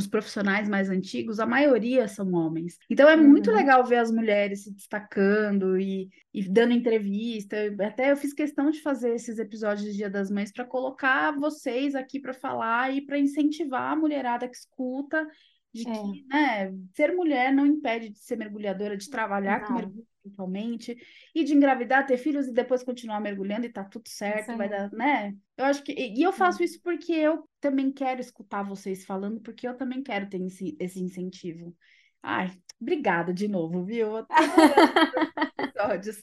os 0.00 0.06
profissionais 0.06 0.68
mais 0.68 0.88
antigos, 0.90 1.38
a 1.40 1.46
maioria 1.46 2.08
são 2.08 2.32
homens. 2.34 2.76
Então 2.90 3.08
é 3.08 3.16
muito 3.16 3.50
Uhum. 3.50 3.56
legal 3.56 3.84
ver 3.86 3.96
as 3.96 4.10
mulheres 4.10 4.64
se 4.64 4.72
destacando 4.72 5.78
e, 5.78 6.08
e 6.32 6.48
dando 6.48 6.72
entrevista. 6.72 7.56
Até 7.80 8.10
eu 8.12 8.16
fiz 8.16 8.32
questão 8.32 8.70
de 8.70 8.80
fazer 8.82 9.14
esses 9.14 9.38
episódios 9.38 9.86
de 9.90 9.96
Dia 9.96 10.10
das 10.10 10.30
Mães 10.30 10.52
para 10.52 10.64
colocar 10.64 11.32
vocês 11.38 11.94
aqui 11.94 12.20
para 12.20 12.32
falar 12.34 12.94
e 12.94 13.00
para 13.04 13.18
incentivar 13.18 13.92
a 13.92 13.96
mulherada 13.96 14.48
que 14.48 14.56
escuta 14.56 15.26
de 15.72 15.88
É. 15.88 15.92
que, 15.92 16.24
né, 16.28 16.72
ser 16.94 17.14
mulher 17.14 17.52
não 17.52 17.66
impede 17.66 18.08
de 18.10 18.18
ser 18.20 18.36
mergulhadora, 18.36 18.96
de 18.96 19.10
trabalhar 19.10 19.60
com 19.60 19.72
Não. 19.72 19.74
mergulho 19.74 20.06
eventualmente, 20.24 20.96
e 21.34 21.44
de 21.44 21.54
engravidar, 21.54 22.06
ter 22.06 22.16
filhos 22.18 22.46
e 22.46 22.52
depois 22.52 22.82
continuar 22.82 23.20
mergulhando 23.20 23.66
e 23.66 23.72
tá 23.72 23.84
tudo 23.84 24.08
certo, 24.08 24.54
Isso 24.54 24.56
vai 24.56 24.68
dar, 24.68 24.90
né? 24.92 25.36
Eu 25.56 25.64
acho 25.66 25.82
que, 25.84 25.92
e 25.92 26.22
eu 26.22 26.32
faço 26.32 26.62
isso 26.62 26.80
porque 26.82 27.12
eu 27.12 27.48
também 27.60 27.92
quero 27.92 28.20
escutar 28.20 28.62
vocês 28.62 29.04
falando, 29.04 29.40
porque 29.40 29.66
eu 29.68 29.76
também 29.76 30.02
quero 30.02 30.28
ter 30.28 30.40
esse, 30.42 30.76
esse 30.80 31.00
incentivo. 31.00 31.76
Ai, 32.22 32.50
obrigada 32.80 33.32
de 33.32 33.46
novo, 33.48 33.84
viu? 33.84 34.26
Episódios. 35.76 36.22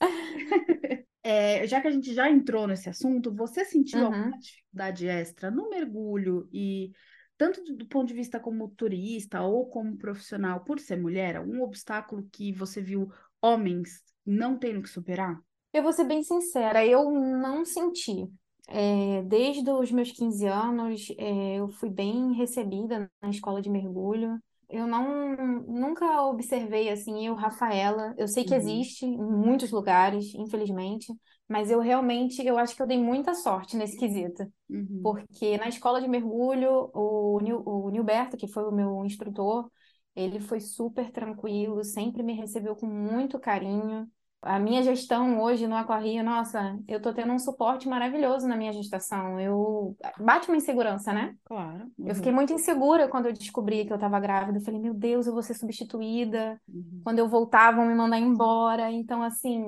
É, 1.24 1.68
já 1.68 1.80
que 1.82 1.88
a 1.88 1.92
gente 1.92 2.14
já 2.14 2.30
entrou 2.30 2.68
nesse 2.68 2.90
assunto, 2.90 3.34
você 3.34 3.64
sentiu 3.64 4.06
alguma 4.06 4.26
Uhum. 4.26 4.40
dificuldade 4.40 5.08
extra 5.08 5.52
no 5.52 5.70
mergulho 5.70 6.50
e 6.52 6.92
tanto 7.38 7.64
do, 7.64 7.76
do 7.76 7.88
ponto 7.88 8.08
de 8.08 8.14
vista 8.16 8.40
como 8.40 8.70
turista 8.70 9.42
ou 9.42 9.70
como 9.70 9.98
profissional, 9.98 10.64
por 10.64 10.80
ser 10.80 10.98
mulher, 10.98 11.36
algum 11.36 11.62
obstáculo 11.62 12.28
que 12.32 12.52
você 12.54 12.82
viu 12.82 13.12
homens 13.42 13.90
não 14.26 14.58
tendo 14.58 14.82
que 14.82 14.90
superar? 14.90 15.42
Eu 15.74 15.84
vou 15.84 15.94
ser 15.94 16.04
bem 16.06 16.24
sincera, 16.24 16.86
eu 16.86 17.10
não 17.12 17.64
senti. 17.66 18.28
É, 18.68 19.22
desde 19.24 19.70
os 19.70 19.92
meus 19.92 20.12
15 20.12 20.46
anos, 20.46 21.08
é, 21.18 21.56
eu 21.60 21.70
fui 21.70 21.90
bem 21.90 22.34
recebida 22.34 23.10
na 23.22 23.30
escola 23.30 23.62
de 23.62 23.70
mergulho. 23.70 24.38
Eu 24.70 24.88
não, 24.88 25.36
nunca 25.68 26.24
observei 26.26 26.90
assim, 26.90 27.26
eu, 27.28 27.36
Rafaela, 27.36 28.14
eu 28.18 28.28
sei 28.28 28.46
que 28.46 28.54
Uhum. 28.54 28.60
existe 28.60 29.06
em 29.06 29.18
muitos 29.18 29.72
lugares, 29.72 30.34
infelizmente, 30.36 31.08
mas 31.48 31.70
eu 31.70 31.80
realmente, 31.82 32.46
eu 32.46 32.58
acho 32.58 32.76
que 32.76 32.82
eu 32.82 32.88
dei 32.88 32.98
muita 32.98 33.34
sorte 33.34 33.76
nesse 33.76 33.98
quesito. 33.98 34.44
Uhum. 34.70 35.02
Porque 35.02 35.58
na 35.58 35.68
escola 35.68 36.02
de 36.02 36.08
mergulho, 36.08 36.92
o, 36.94 37.40
Nil, 37.42 37.62
o 37.66 37.90
Nilberto, 37.90 38.38
que 38.38 38.48
foi 38.48 38.64
o 38.66 38.72
meu 38.72 39.04
instrutor, 39.06 39.70
ele 40.16 40.40
foi 40.40 40.60
super 40.60 41.12
tranquilo, 41.12 41.84
sempre 41.84 42.24
me 42.24 42.34
recebeu 42.34 42.76
com 42.76 42.86
muito 42.86 43.40
carinho. 43.40 44.08
A 44.42 44.58
minha 44.58 44.82
gestão 44.82 45.40
hoje 45.40 45.68
no 45.68 45.76
Aquarrio, 45.76 46.24
nossa, 46.24 46.76
eu 46.88 47.00
tô 47.00 47.14
tendo 47.14 47.32
um 47.32 47.38
suporte 47.38 47.88
maravilhoso 47.88 48.48
na 48.48 48.58
minha 48.58 48.74
gestação. 48.74 49.40
Eu 49.40 49.96
bate 50.20 50.48
uma 50.50 50.58
insegurança, 50.58 51.14
né? 51.14 51.36
Claro. 51.46 51.92
Eu 52.00 52.16
fiquei 52.16 52.32
muito 52.32 52.52
insegura 52.52 53.08
quando 53.08 53.28
eu 53.28 53.34
descobri 53.34 53.86
que 53.86 53.94
eu 53.94 53.98
estava 53.98 54.20
grávida. 54.20 54.58
Eu 54.58 54.64
falei, 54.64 54.80
meu 54.80 54.96
Deus, 54.96 55.28
eu 55.28 55.34
vou 55.34 55.44
ser 55.44 55.54
substituída. 55.54 56.60
Uhum. 56.68 57.02
Quando 57.04 57.20
eu 57.20 57.30
voltar, 57.30 57.76
vão 57.76 57.86
me 57.86 57.94
mandar 57.94 58.18
embora. 58.18 58.92
Então, 58.92 59.22
assim, 59.22 59.64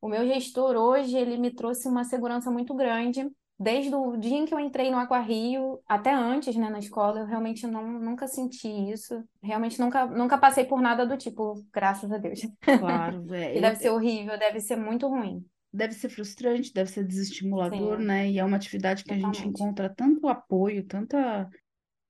o 0.00 0.08
meu 0.08 0.24
gestor 0.24 0.76
hoje, 0.76 1.16
ele 1.16 1.36
me 1.36 1.50
trouxe 1.50 1.88
uma 1.88 2.04
segurança 2.04 2.48
muito 2.48 2.74
grande. 2.74 3.28
Desde 3.62 3.94
o 3.94 4.16
dia 4.16 4.36
em 4.38 4.44
que 4.46 4.54
eu 4.54 4.60
entrei 4.60 4.90
no 4.90 4.98
Aquarrio, 4.98 5.80
até 5.86 6.12
antes, 6.12 6.56
né, 6.56 6.68
na 6.70 6.78
escola, 6.80 7.20
eu 7.20 7.26
realmente 7.26 7.66
não, 7.66 7.86
nunca 8.00 8.26
senti 8.26 8.68
isso. 8.68 9.22
Realmente 9.42 9.78
nunca, 9.80 10.06
nunca 10.06 10.38
passei 10.38 10.64
por 10.64 10.80
nada 10.80 11.06
do 11.06 11.16
tipo, 11.16 11.64
graças 11.72 12.10
a 12.12 12.18
Deus. 12.18 12.40
Claro, 12.76 13.26
é, 13.34 13.52
Que 13.52 13.60
eu- 13.60 13.62
deve 13.62 13.76
ser 13.76 13.90
horrível, 13.90 14.38
deve 14.38 14.60
ser 14.60 14.76
muito 14.76 15.06
ruim. 15.08 15.44
deve 15.72 15.94
ser 15.94 16.08
frustrante, 16.10 16.72
deve 16.72 16.90
ser 16.90 17.04
desestimulador, 17.04 17.98
Sim. 17.98 18.04
né? 18.04 18.30
E 18.30 18.38
é 18.38 18.44
uma 18.44 18.56
atividade 18.56 19.04
que 19.04 19.14
a 19.14 19.18
gente 19.18 19.44
Totalmente. 19.44 19.46
encontra 19.46 19.88
tanto 19.94 20.28
apoio, 20.28 20.84
tanta. 20.86 21.48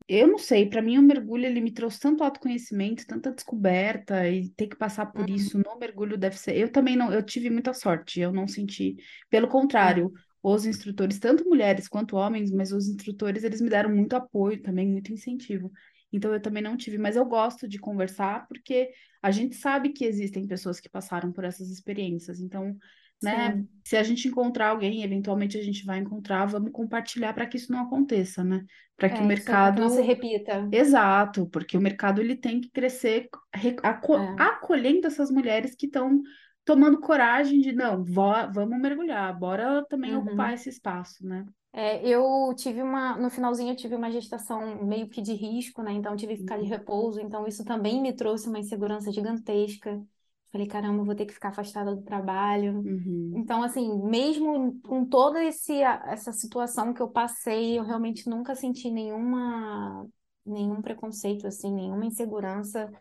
Eu 0.09 0.28
não 0.28 0.38
sei, 0.38 0.68
para 0.68 0.82
mim 0.82 0.99
o 0.99 1.02
mergulho 1.02 1.47
ele 1.47 1.61
me 1.61 1.73
trouxe 1.73 2.00
tanto 2.00 2.25
autoconhecimento, 2.25 3.06
tanta 3.06 3.32
descoberta 3.32 4.28
e 4.28 4.50
ter 4.50 4.68
que 4.68 4.76
passar 4.76 5.06
por 5.06 5.28
Uhum. 5.28 5.37
isso 5.37 5.59
no 5.59 5.78
mergulho 5.78 6.18
deve 6.18 6.37
ser. 6.38 6.56
Eu 6.56 6.71
também 6.73 6.97
não, 6.97 7.12
eu 7.12 7.23
tive 7.25 7.50
muita 7.50 7.73
sorte, 7.75 8.21
eu 8.21 8.32
não 8.32 8.49
senti. 8.49 8.97
Pelo 9.30 9.49
É. 9.49 9.49
contrário, 9.49 10.12
os 10.42 10.66
instrutores, 10.66 11.18
tanto 11.18 11.49
mulheres 11.49 11.88
quanto 11.88 12.16
homens, 12.16 12.50
mas 12.50 12.72
os 12.72 12.88
instrutores 12.88 13.44
eles 13.44 13.61
me 13.61 13.70
deram 13.70 13.90
muito 13.94 14.14
apoio 14.14 14.61
também, 14.62 14.88
muito 14.88 15.12
incentivo. 15.12 15.70
Então 16.12 16.32
eu 16.34 16.40
também 16.40 16.62
não 16.62 16.76
tive, 16.76 16.99
mas 16.99 17.16
eu 17.16 17.25
gosto 17.25 17.68
de 17.68 17.78
conversar 17.78 18.46
porque 18.49 18.90
a 19.22 19.30
gente 19.30 19.54
sabe 19.56 19.90
que 19.90 20.04
existem 20.04 20.46
pessoas 20.46 20.80
que 20.80 20.88
passaram 20.90 21.32
por 21.32 21.44
essas 21.44 21.70
experiências. 21.70 22.40
Então, 22.40 22.76
né, 23.22 23.52
Sim. 23.52 23.68
se 23.84 23.96
a 23.96 24.02
gente 24.02 24.26
encontrar 24.28 24.70
alguém, 24.70 25.02
eventualmente 25.04 25.56
a 25.56 25.62
gente 25.62 25.84
vai 25.84 25.99
encontrar, 26.00 26.44
vamos 26.46 26.72
compartilhar 26.72 27.32
para 27.32 27.46
que 27.46 27.56
isso 27.56 27.70
não 27.72 27.80
aconteça, 27.84 28.42
né? 28.42 28.64
Para 28.96 29.08
que 29.08 29.22
o 29.22 29.25
É, 29.25 29.26
para 29.44 29.70
que 29.70 29.80
não 29.80 29.88
se 29.88 30.00
mercado 30.00 30.02
repita. 30.02 30.68
Exato, 30.70 31.49
porque 31.50 31.76
o 31.76 31.80
mercado 31.80 32.20
ele 32.20 32.34
tem 32.37 32.61
que 32.61 32.70
crescer 32.70 33.28
re- 33.54 33.76
aco- 33.82 34.16
É. 34.16 34.34
acolhendo 34.38 35.06
essas 35.06 35.30
mulheres 35.30 35.75
que 35.75 35.87
estão 35.87 36.22
tomando 36.64 37.00
coragem 37.00 37.61
de 37.61 37.73
não, 37.73 38.04
vó- 38.04 38.50
vamos 38.52 38.78
mergulhar, 38.81 39.38
bora 39.38 39.85
também 39.88 40.14
ocupar 40.16 40.52
Uhum. 40.52 40.54
esse 40.54 40.69
espaço, 40.69 41.26
né? 41.26 41.47
É, 41.75 42.07
eu 42.07 42.52
tive 42.54 42.83
uma, 42.83 43.16
no 43.16 43.31
finalzinho 43.31 43.73
eu 43.73 43.76
tive 43.76 43.95
uma 43.95 44.11
gestação 44.11 44.85
meio 44.85 45.09
que 45.09 45.23
de 45.23 45.33
risco, 45.35 45.83
né? 45.83 45.92
Então 45.92 46.14
tive 46.16 46.35
que 46.35 46.40
ficar 46.40 46.59
de 46.59 46.64
Uhum. 46.64 46.69
repouso, 46.69 47.19
então 47.21 47.47
isso 47.47 47.64
também 47.64 48.00
me 48.02 48.12
trouxe 48.14 48.49
uma 48.49 48.59
insegurança 48.59 49.11
gigantesca. 49.11 50.02
Falei, 50.50 50.66
caramba, 50.66 51.02
vou 51.04 51.14
ter 51.14 51.25
que 51.25 51.33
ficar 51.33 51.49
afastada 51.49 51.95
do 51.97 52.02
trabalho. 52.02 52.85
Uhum. 52.85 53.35
Então, 53.35 53.62
assim, 53.62 53.88
mesmo 54.04 54.78
com 54.83 55.07
toda 55.07 55.42
esse, 55.42 55.81
essa 55.83 56.31
situação 56.33 56.92
que 56.92 57.00
eu 57.00 57.09
passei, 57.09 57.78
eu 57.78 57.85
realmente 57.85 58.28
nunca 58.28 58.54
senti 58.54 58.90
nenhuma, 58.90 60.07
nenhum 60.45 60.83
preconceito, 60.83 61.47
assim, 61.47 61.73
nenhuma 61.73 62.04
insegurança. 62.04 62.92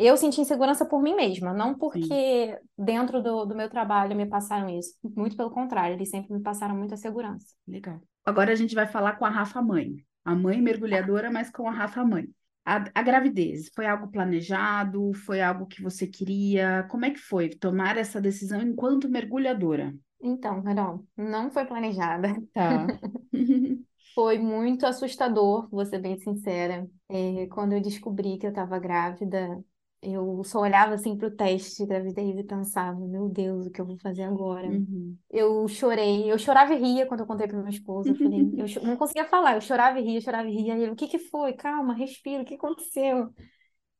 Eu 0.00 0.16
senti 0.16 0.40
insegurança 0.40 0.86
por 0.86 1.02
mim 1.02 1.14
mesma, 1.14 1.52
não 1.52 1.74
Sim, 1.74 1.78
porque 1.78 2.58
dentro 2.76 3.22
do, 3.22 3.44
do 3.44 3.54
meu 3.54 3.68
trabalho 3.68 4.16
me 4.16 4.24
passaram 4.24 4.70
isso. 4.70 4.94
Muito 5.14 5.36
pelo 5.36 5.50
contrário, 5.50 5.94
eles 5.94 6.08
sempre 6.08 6.32
me 6.32 6.40
passaram 6.40 6.74
muita 6.74 6.96
segurança. 6.96 7.46
legal. 7.68 8.00
Agora 8.24 8.50
a 8.50 8.54
gente 8.54 8.74
vai 8.74 8.86
falar 8.86 9.16
com 9.16 9.26
a 9.26 9.28
Rafa 9.28 9.60
mãe, 9.60 9.96
a 10.24 10.34
mãe 10.34 10.60
mergulhadora, 10.60 11.30
mas 11.30 11.50
com 11.50 11.68
a 11.68 11.70
Rafa 11.70 12.02
mãe. 12.02 12.26
A, 12.64 12.84
a 12.94 13.02
gravidez, 13.02 13.70
foi 13.74 13.86
algo 13.86 14.08
planejado? 14.10 15.12
Foi 15.12 15.42
algo 15.42 15.66
que 15.66 15.82
você 15.82 16.06
queria? 16.06 16.86
Como 16.90 17.04
é 17.04 17.10
que 17.10 17.18
foi 17.18 17.50
tomar 17.50 17.98
essa 17.98 18.20
decisão 18.20 18.62
enquanto 18.62 19.08
mergulhadora? 19.08 19.94
Então, 20.22 20.62
Carol, 20.62 21.06
não 21.16 21.50
foi 21.50 21.66
planejada. 21.66 22.34
Tá. 22.54 22.86
Foi 24.12 24.38
muito 24.38 24.84
assustador, 24.86 25.68
vou 25.70 25.86
ser 25.86 26.00
bem 26.00 26.18
sincera. 26.18 26.86
É, 27.08 27.46
quando 27.46 27.74
eu 27.74 27.80
descobri 27.80 28.38
que 28.38 28.44
eu 28.44 28.50
estava 28.50 28.78
grávida, 28.78 29.64
eu 30.02 30.42
só 30.44 30.60
olhava 30.60 30.94
assim 30.94 31.16
para 31.16 31.28
o 31.28 31.30
teste 31.36 31.78
de 31.78 31.86
gravidez 31.86 32.36
e 32.38 32.44
pensava, 32.44 32.98
meu 33.00 33.28
Deus, 33.28 33.66
o 33.66 33.70
que 33.70 33.80
eu 33.80 33.86
vou 33.86 33.98
fazer 33.98 34.22
agora? 34.24 34.68
Uhum. 34.68 35.18
Eu 35.30 35.68
chorei, 35.68 36.30
eu 36.30 36.38
chorava 36.38 36.74
e 36.74 36.78
ria 36.80 37.06
quando 37.06 37.20
eu 37.20 37.26
contei 37.26 37.46
para 37.46 37.58
meu 37.58 37.68
esposo. 37.68 38.12
Eu 38.12 38.16
falei, 38.16 38.52
eu 38.56 38.66
cho- 38.68 38.80
não 38.82 38.96
conseguia 38.96 39.24
falar, 39.26 39.54
eu 39.54 39.60
chorava 39.60 40.00
e 40.00 40.02
ria, 40.04 40.20
chorava 40.20 40.48
e 40.48 40.52
ria. 40.56 40.76
E 40.76 40.82
ele, 40.82 40.92
o 40.92 40.96
que 40.96 41.06
que 41.08 41.18
foi? 41.18 41.52
Calma, 41.54 41.94
respira, 41.94 42.42
o 42.42 42.46
que 42.46 42.54
aconteceu? 42.54 43.32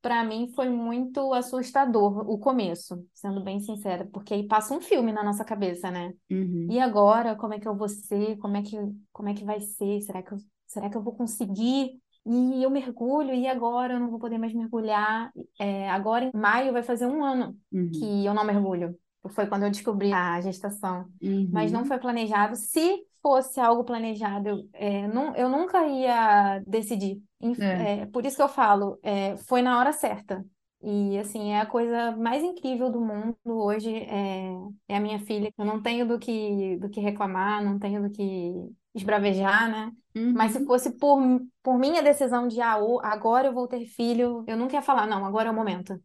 Para 0.02 0.24
mim 0.24 0.50
foi 0.54 0.68
muito 0.70 1.32
assustador 1.34 2.28
o 2.30 2.38
começo, 2.38 3.06
sendo 3.14 3.42
bem 3.44 3.60
sincera, 3.60 4.06
porque 4.12 4.32
aí 4.32 4.46
passa 4.48 4.74
um 4.74 4.80
filme 4.80 5.12
na 5.12 5.22
nossa 5.22 5.44
cabeça, 5.44 5.90
né? 5.90 6.14
Uhum. 6.30 6.70
E 6.70 6.80
agora, 6.80 7.36
como 7.36 7.54
é 7.54 7.60
que 7.60 7.68
eu 7.68 7.76
vou 7.76 7.88
ser? 7.88 8.36
Como 8.38 8.56
é 8.56 8.62
que, 8.62 8.76
como 9.12 9.28
é 9.28 9.34
que 9.34 9.44
vai 9.44 9.60
ser? 9.60 10.00
Será 10.02 10.22
que 10.22 10.32
eu, 10.32 10.38
será 10.66 10.90
que 10.90 10.96
eu 10.96 11.02
vou 11.02 11.14
conseguir 11.16 12.00
E 12.26 12.62
eu 12.62 12.70
mergulho, 12.70 13.34
e 13.34 13.46
agora 13.48 13.94
eu 13.94 14.00
não 14.00 14.10
vou 14.10 14.18
poder 14.18 14.38
mais 14.38 14.52
mergulhar. 14.54 15.32
É, 15.58 15.88
agora 15.90 16.24
em 16.26 16.32
maio 16.38 16.72
vai 16.72 16.82
fazer 16.82 17.06
um 17.06 17.24
ano 17.24 17.58
Uhum. 17.72 17.92
que 17.92 18.24
eu 18.24 18.34
não 18.34 18.44
mergulho. 18.44 18.98
Foi 19.30 19.46
quando 19.46 19.64
eu 19.64 19.70
descobri 19.70 20.12
a 20.12 20.40
gestação. 20.40 21.10
Mas 21.50 21.72
não 21.72 21.80
Uhum. 21.80 21.86
foi 21.86 21.98
planejado. 21.98 22.56
Se 22.56 23.04
fosse 23.22 23.58
algo 23.60 23.84
planejado, 23.84 24.48
eu, 24.48 24.68
é, 24.72 25.06
não, 25.08 25.34
eu 25.36 25.48
nunca 25.48 25.86
ia 25.86 26.60
decidir. 26.66 27.22
É. 27.58 27.90
é, 28.02 28.06
por 28.06 28.24
isso 28.24 28.36
que 28.36 28.42
eu 28.42 28.48
falo, 28.48 28.98
é, 29.02 29.36
foi 29.38 29.62
na 29.62 29.78
hora 29.78 29.92
certa. 29.92 30.44
E 30.82 31.18
assim, 31.18 31.50
é 31.52 31.60
a 31.60 31.66
coisa 31.66 32.16
mais 32.16 32.42
incrível 32.42 32.90
do 32.90 33.00
mundo 33.00 33.36
hoje 33.46 33.94
é, 33.94 34.50
é 34.88 34.96
a 34.96 35.00
minha 35.00 35.18
filha. 35.20 35.52
Eu 35.58 35.64
não 35.64 35.82
tenho 35.82 36.06
do 36.06 36.18
que, 36.18 36.76
do 36.78 36.88
que 36.88 37.00
reclamar, 37.00 37.62
não 37.64 37.78
tenho 37.78 38.02
do 38.02 38.10
que 38.10 38.52
esbravejar, 38.94 39.70
né? 39.70 39.92
Mas 40.32 40.52
se 40.52 40.60
Uhum. 40.60 40.66
fosse 40.66 40.92
por, 40.98 41.18
por 41.62 41.78
minha 41.78 42.02
decisão 42.02 42.48
de 42.48 42.60
ah, 42.60 42.76
agora 43.02 43.48
eu 43.48 43.52
vou 43.54 43.68
ter 43.68 43.84
filho, 43.86 44.44
eu 44.46 44.56
nunca 44.56 44.74
ia 44.76 44.82
falar, 44.82 45.06
não, 45.06 45.24
agora 45.24 45.48
é 45.48 45.52
o 45.52 45.54
momento. 45.54 46.00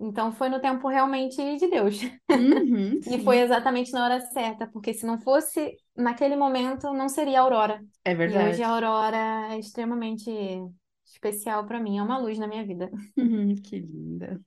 Então 0.00 0.32
foi 0.32 0.48
no 0.50 0.60
tempo 0.60 0.88
realmente 0.88 1.36
de 1.58 1.68
Deus. 1.68 1.98
Uhum, 2.30 3.00
E 3.06 3.18
foi 3.20 3.38
exatamente 3.40 3.92
na 3.92 4.04
hora 4.04 4.20
certa, 4.20 4.66
porque 4.68 4.94
se 4.94 5.06
não 5.06 5.20
fosse 5.20 5.76
naquele 5.96 6.36
momento, 6.36 6.92
não 6.92 7.08
seria 7.08 7.40
a 7.40 7.42
Aurora. 7.42 7.84
é 8.04 8.14
E 8.24 8.38
hoje 8.38 8.62
verdade. 8.62 8.64
a 8.64 8.70
Aurora 8.70 9.16
é 9.54 9.58
extremamente 9.58 10.30
especial 11.04 11.66
para 11.66 11.80
mim, 11.80 11.98
é 11.98 12.02
uma 12.02 12.18
luz 12.18 12.38
na 12.38 12.46
minha 12.48 12.64
vida. 12.66 12.90
Uhum, 13.16 13.54
que 13.62 13.78
linda. 13.80 14.40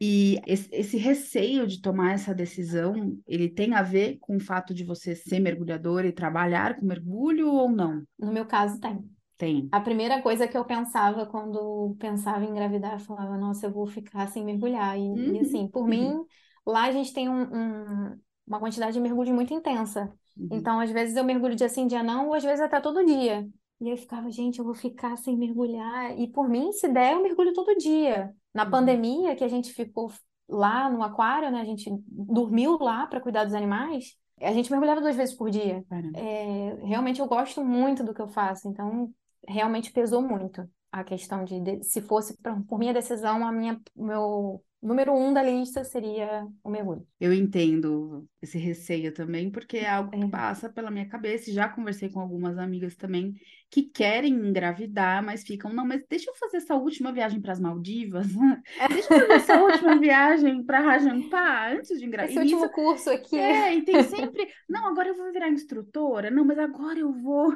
E 0.00 0.40
esse, 0.46 0.96
receio 0.96 1.66
de 1.66 1.80
tomar 1.82 2.12
essa 2.14 2.34
decisão, 2.34 3.18
ele 3.26 3.48
tem 3.48 3.74
a 3.74 3.82
ver 3.82 4.18
com 4.20 4.36
o 4.36 4.40
fato 4.40 4.74
de 4.74 4.84
você 4.84 5.14
ser 5.14 5.40
mergulhadora 5.40 6.06
e 6.08 6.12
trabalhar 6.12 6.76
com 6.78 6.86
mergulho 6.86 7.48
ou 7.52 7.70
não? 7.70 8.04
No 8.18 8.32
meu 8.32 8.46
caso, 8.46 8.78
tem. 8.80 9.08
Tem. 9.36 9.72
A 9.72 9.80
primeira 9.80 10.22
coisa 10.22 10.48
que 10.48 10.56
eu 10.58 10.64
pensava 10.64 11.26
quando 11.26 11.96
pensava 12.00 12.44
em 12.44 12.50
engravidar, 12.50 12.94
eu 12.94 13.00
falava, 13.00 13.36
nossa, 13.38 13.66
eu 13.66 13.72
vou 13.72 13.86
ficar 13.86 14.28
sem 14.28 14.44
mergulhar. 14.44 14.98
E, 14.98 15.02
e, 15.36 15.40
Uhum, 15.40 15.40
assim, 15.40 15.68
por 15.68 15.86
uhum, 15.86 15.88
mim, 15.88 16.24
lá 16.66 16.84
a 16.86 16.92
gente 16.92 17.12
tem 17.14 17.28
um- 17.28 18.12
um- 18.14 18.20
uma 18.46 18.60
quantidade 18.60 18.94
de 18.94 19.00
mergulho 19.00 19.34
muito 19.34 19.54
intensa. 19.54 20.12
uhum, 20.36 20.50
Então, 20.50 20.80
às 20.80 20.90
vezes 20.92 21.16
eu 21.16 21.24
mergulho 21.24 21.56
dia 21.56 21.68
sim, 21.68 21.86
dia 21.86 22.02
não, 22.02 22.28
ou 22.28 22.34
às 22.34 22.44
vezes 22.44 22.60
até 22.60 22.80
todo 22.80 23.04
dia. 23.06 23.48
E 23.80 23.86
aí 23.86 23.90
eu 23.92 23.96
ficava, 23.96 24.30
gente, 24.30 24.58
eu 24.58 24.64
vou 24.64 24.74
ficar 24.74 25.16
sem 25.16 25.36
mergulhar. 25.36 26.18
E 26.18 26.28
por 26.28 26.48
mim, 26.48 26.70
se 26.72 26.88
der, 26.88 27.14
eu 27.14 27.22
mergulho 27.22 27.52
todo 27.52 27.76
dia. 27.76 28.34
Na 28.52 28.64
uhum. 28.64 28.70
pandemia, 28.70 29.34
que 29.34 29.44
a 29.44 29.48
gente 29.48 29.72
ficou 29.72 30.12
lá 30.48 30.90
no 30.90 31.02
aquário, 31.02 31.50
né? 31.50 31.60
A 31.60 31.64
gente 31.64 31.90
dormiu 32.06 32.76
lá 32.78 33.06
para 33.06 33.20
cuidar 33.20 33.44
dos 33.44 33.54
animais. 33.54 34.16
A 34.40 34.52
gente 34.52 34.70
mergulhava 34.70 35.00
duas 35.00 35.16
vezes 35.16 35.34
por 35.34 35.50
dia. 35.50 35.84
É, 36.14 36.74
realmente 36.84 37.20
eu 37.20 37.26
gosto 37.26 37.64
muito 37.64 38.02
do 38.04 38.12
que 38.12 38.20
eu 38.20 38.28
faço, 38.28 38.68
então 38.68 39.10
realmente 39.46 39.92
pesou 39.92 40.22
muito 40.22 40.68
a 40.92 41.04
questão 41.04 41.44
de, 41.44 41.60
de- 41.60 41.84
se 41.84 42.00
fosse 42.02 42.36
pra- 42.38 42.60
por 42.68 42.78
minha 42.78 42.92
decisão, 42.92 43.46
a 43.46 43.52
minha, 43.52 43.80
o 43.94 44.04
meu 44.04 44.64
número 44.82 45.12
um 45.14 45.32
da 45.32 45.42
lista 45.42 45.84
seria 45.84 46.46
o 46.64 46.70
mergulho. 46.70 47.06
Eu 47.20 47.32
entendo 47.32 48.26
esse 48.42 48.58
receio 48.58 49.12
também, 49.12 49.50
porque 49.50 49.78
é 49.78 49.88
algo 49.90 50.12
que 50.12 50.24
É. 50.24 50.26
passa 50.26 50.68
pela 50.70 50.90
minha 50.90 51.08
cabeça. 51.08 51.50
e 51.50 51.52
Já 51.54 51.68
conversei 51.68 52.08
com 52.10 52.20
algumas 52.20 52.58
amigas 52.58 52.96
também 52.96 53.34
que 53.70 53.82
querem 53.84 54.32
engravidar, 54.34 55.22
mas 55.24 55.42
ficam, 55.44 55.72
não, 55.72 55.86
mas 55.86 56.02
deixa 56.08 56.30
eu 56.30 56.34
fazer 56.36 56.58
essa 56.58 56.74
última 56.74 57.12
viagem 57.12 57.40
para 57.40 57.52
as 57.52 57.60
Maldivas, 57.60 58.26
deixa 58.92 59.08
eu 59.10 59.14
fazer 59.14 59.32
essa 59.34 59.60
última 59.60 59.96
viagem 60.00 60.64
para 60.64 60.80
Rajampá 60.80 61.70
antes 61.72 61.98
de 61.98 62.06
engravidar. 62.06 62.30
Esse 62.30 62.38
E 62.46 62.54
último 62.54 62.70
curso 62.70 63.10
aqui, 63.10 63.36
É, 63.38 63.74
e 63.74 63.84
tem 63.84 64.02
sempre, 64.02 64.48
não, 64.68 64.86
agora 64.88 65.08
eu 65.08 65.16
vou 65.16 65.32
virar 65.32 65.48
instrutora, 65.48 66.30
não, 66.30 66.44
mas 66.44 66.58
agora 66.58 66.98
eu 66.98 67.12
vou, 67.12 67.52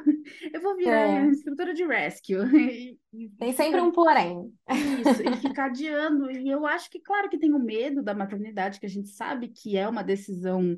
eu 0.52 0.60
vou 0.60 0.76
virar 0.76 1.08
é, 1.08 1.26
instrutora 1.30 1.74
de 1.74 1.84
rescue. 1.84 2.34
E, 2.56 2.98
e 3.12 3.28
tem 3.38 3.52
sempre 3.52 3.80
um 3.80 3.92
porém. 3.92 4.52
isso, 4.70 5.22
e 5.22 5.36
ficar 5.36 5.66
adiando. 5.66 6.30
E 6.30 6.48
eu 6.48 6.66
acho 6.66 6.90
que, 6.90 7.00
claro, 7.00 7.28
que 7.28 7.38
tem 7.38 7.52
o 7.52 7.58
medo 7.58 8.02
da 8.02 8.14
maternidade, 8.14 8.80
que 8.80 8.86
a 8.86 8.88
gente 8.88 9.08
sabe 9.08 9.48
que 9.48 9.76
é 9.76 9.88
uma 9.88 10.02
decisão 10.02 10.73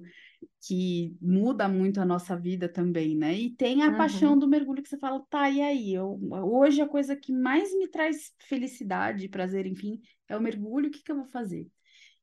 que 0.60 1.16
muda 1.20 1.68
muito 1.68 2.00
a 2.00 2.04
nossa 2.04 2.36
vida 2.36 2.68
também, 2.68 3.16
né? 3.16 3.34
E 3.34 3.50
tem 3.50 3.82
a 3.82 3.92
paixão 3.92 4.32
Uhum, 4.32 4.38
do 4.38 4.48
mergulho 4.48 4.82
que 4.82 4.88
você 4.88 4.98
fala, 4.98 5.24
tá, 5.30 5.48
e 5.50 5.60
aí? 5.60 5.94
Eu, 5.94 6.18
hoje 6.30 6.80
a 6.80 6.88
coisa 6.88 7.16
que 7.16 7.32
mais 7.32 7.72
me 7.76 7.88
traz 7.88 8.32
felicidade, 8.40 9.28
prazer, 9.28 9.66
enfim, 9.66 10.00
é 10.28 10.36
o 10.36 10.40
mergulho, 10.40 10.88
o 10.88 10.90
que 10.90 11.02
que 11.02 11.12
eu 11.12 11.16
vou 11.16 11.26
fazer? 11.26 11.66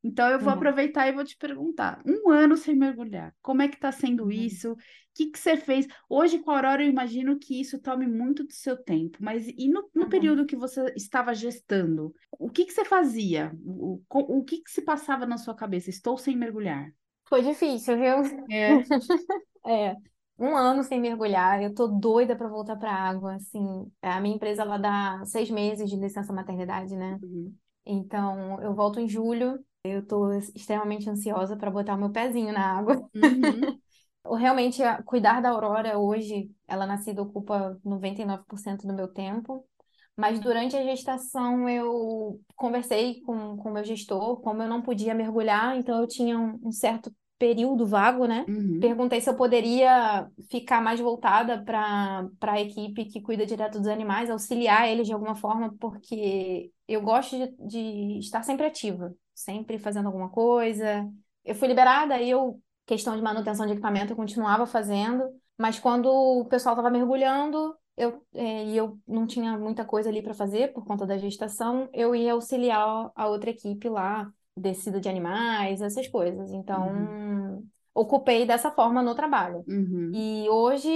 Então, 0.04 0.28
eu 0.30 0.40
vou 0.40 0.52
é, 0.52 0.54
aproveitar 0.54 1.08
e 1.08 1.14
vou 1.14 1.24
te 1.24 1.38
perguntar: 1.38 2.02
um 2.06 2.30
ano 2.30 2.58
sem 2.58 2.76
mergulhar, 2.76 3.34
como 3.42 3.62
é 3.62 3.68
que 3.70 3.76
está 3.76 3.92
sendo 3.92 4.30
uhum, 4.32 4.32
isso? 4.32 4.74
O 4.74 4.78
que 5.16 5.28
que 5.28 5.40
você 5.40 5.56
fez? 5.56 5.88
Hoje, 6.10 6.40
com 6.40 6.52
a 6.52 6.56
Aurora, 6.58 6.84
eu 6.84 6.90
imagino 6.90 7.40
que 7.40 7.60
isso 7.62 7.80
tome 7.80 8.06
muito 8.08 8.44
do 8.44 8.52
seu 8.52 8.76
tempo, 8.76 9.18
mas 9.22 9.48
e 9.48 9.70
no, 9.70 9.90
no 9.96 10.04
uhum. 10.04 10.10
período 10.10 10.46
que 10.46 10.56
você 10.56 10.92
estava 10.96 11.34
gestando, 11.34 12.14
o 12.32 12.50
que 12.50 12.66
que 12.66 12.74
você 12.74 12.84
fazia? 12.84 13.52
O, 13.64 14.02
o, 14.10 14.40
o 14.40 14.44
que 14.44 14.62
que 14.62 14.72
se 14.72 14.82
passava 14.82 15.26
na 15.26 15.38
sua 15.38 15.56
cabeça? 15.56 15.90
Estou 15.90 16.18
sem 16.18 16.36
mergulhar. 16.36 16.92
Foi 17.26 17.42
difícil, 17.42 17.98
viu? 17.98 18.48
É. 18.50 18.84
É, 19.66 19.96
um 20.38 20.58
ano 20.58 20.84
sem 20.84 21.00
mergulhar, 21.00 21.64
eu 21.64 21.74
tô 21.74 21.88
doida 21.88 22.36
para 22.36 22.50
voltar 22.50 22.76
para 22.76 22.92
a 22.92 23.10
água, 23.10 23.36
assim, 23.36 23.90
a 24.02 24.20
minha 24.20 24.36
empresa, 24.36 24.62
ela 24.64 24.78
dá 24.78 25.24
seis 25.26 25.50
meses 25.50 25.90
de 25.90 25.96
licença 25.96 26.34
maternidade, 26.34 26.94
né? 26.98 27.18
Uhum. 27.24 27.56
Então, 27.86 28.62
eu 28.62 28.74
volto 28.74 29.00
em 29.00 29.08
julho. 29.08 29.64
Eu 29.86 30.06
tô 30.06 30.32
extremamente 30.34 31.10
ansiosa 31.10 31.58
para 31.58 31.70
botar 31.72 31.96
o 31.96 31.98
meu 31.98 32.10
pezinho 32.10 32.54
na 32.54 32.78
água. 32.78 33.10
Uhum. 33.16 33.80
Realmente, 34.38 34.82
cuidar 35.06 35.42
da 35.42 35.50
Aurora 35.50 35.98
hoje, 36.00 36.50
ela 36.68 36.86
nascida 36.86 37.22
ocupa 37.22 37.78
99% 37.84 38.88
do 38.88 38.94
meu 38.94 39.08
tempo. 39.08 39.66
Mas 40.16 40.40
durante 40.40 40.76
a 40.76 40.84
gestação, 40.84 41.68
eu 41.68 42.40
conversei 42.56 43.22
com 43.22 43.56
o 43.56 43.72
meu 43.72 43.84
gestor, 43.84 44.40
como 44.42 44.62
eu 44.62 44.70
não 44.70 44.82
podia 44.82 45.14
mergulhar, 45.14 45.76
então 45.76 46.00
eu 46.00 46.08
tinha 46.08 46.38
um, 46.38 46.60
um 46.64 46.72
certo 46.72 47.12
período 47.40 47.86
vago, 47.86 48.26
né? 48.26 48.46
Uhum. 48.48 48.80
Perguntei 48.80 49.20
se 49.20 49.30
eu 49.30 49.36
poderia 49.36 50.28
ficar 50.50 50.82
mais 50.82 51.00
voltada 51.00 51.62
para 51.62 52.26
para 52.40 52.54
a 52.54 52.62
equipe 52.62 53.06
que 53.06 53.22
cuida 53.22 53.46
direto 53.46 53.80
dos 53.80 53.88
animais, 53.88 54.30
auxiliar 54.30 54.88
eles 54.88 55.08
de 55.08 55.14
alguma 55.14 55.36
forma, 55.36 55.76
porque 55.80 56.72
eu 56.88 57.02
gosto 57.02 57.36
de, 57.36 57.52
de 57.68 58.20
estar 58.20 58.44
sempre 58.44 58.66
ativa, 58.66 59.14
sempre 59.34 59.78
fazendo 59.78 60.06
alguma 60.06 60.30
coisa. 60.30 61.06
Eu 61.44 61.56
fui 61.56 61.68
liberada 61.68 62.18
e 62.22 62.30
eu, 62.30 62.62
questão 62.86 63.16
de 63.16 63.22
manutenção 63.22 63.66
de 63.66 63.74
equipamento, 63.74 64.14
eu 64.14 64.18
continuava 64.18 64.66
fazendo, 64.66 65.24
mas 65.58 65.80
quando 65.80 66.06
o 66.08 66.46
pessoal 66.46 66.76
estava 66.76 66.90
mergulhando, 66.90 67.76
eu, 67.98 68.26
eh, 68.34 68.66
e 68.66 68.78
eu 68.78 69.00
não 69.08 69.26
tinha 69.28 69.58
muita 69.58 69.86
coisa 69.86 70.10
ali 70.10 70.22
para 70.22 70.34
fazer 70.34 70.74
por 70.74 70.86
conta 70.86 71.06
da 71.06 71.18
gestação, 71.18 71.90
eu 71.94 72.16
ia 72.16 72.34
auxiliar 72.34 73.12
a 73.16 73.28
outra 73.28 73.50
equipe 73.50 73.88
lá, 73.90 74.32
descida 74.56 75.00
de 75.00 75.10
animais, 75.10 75.82
essas 75.82 76.08
coisas. 76.08 76.50
Uhum. 76.52 76.56
Então, 76.58 77.64
ocupei 77.94 78.46
dessa 78.46 78.72
forma 78.72 79.02
no 79.02 79.16
trabalho. 79.16 79.64
Uhum. 79.68 80.14
E 80.14 80.48
hoje 80.50 80.90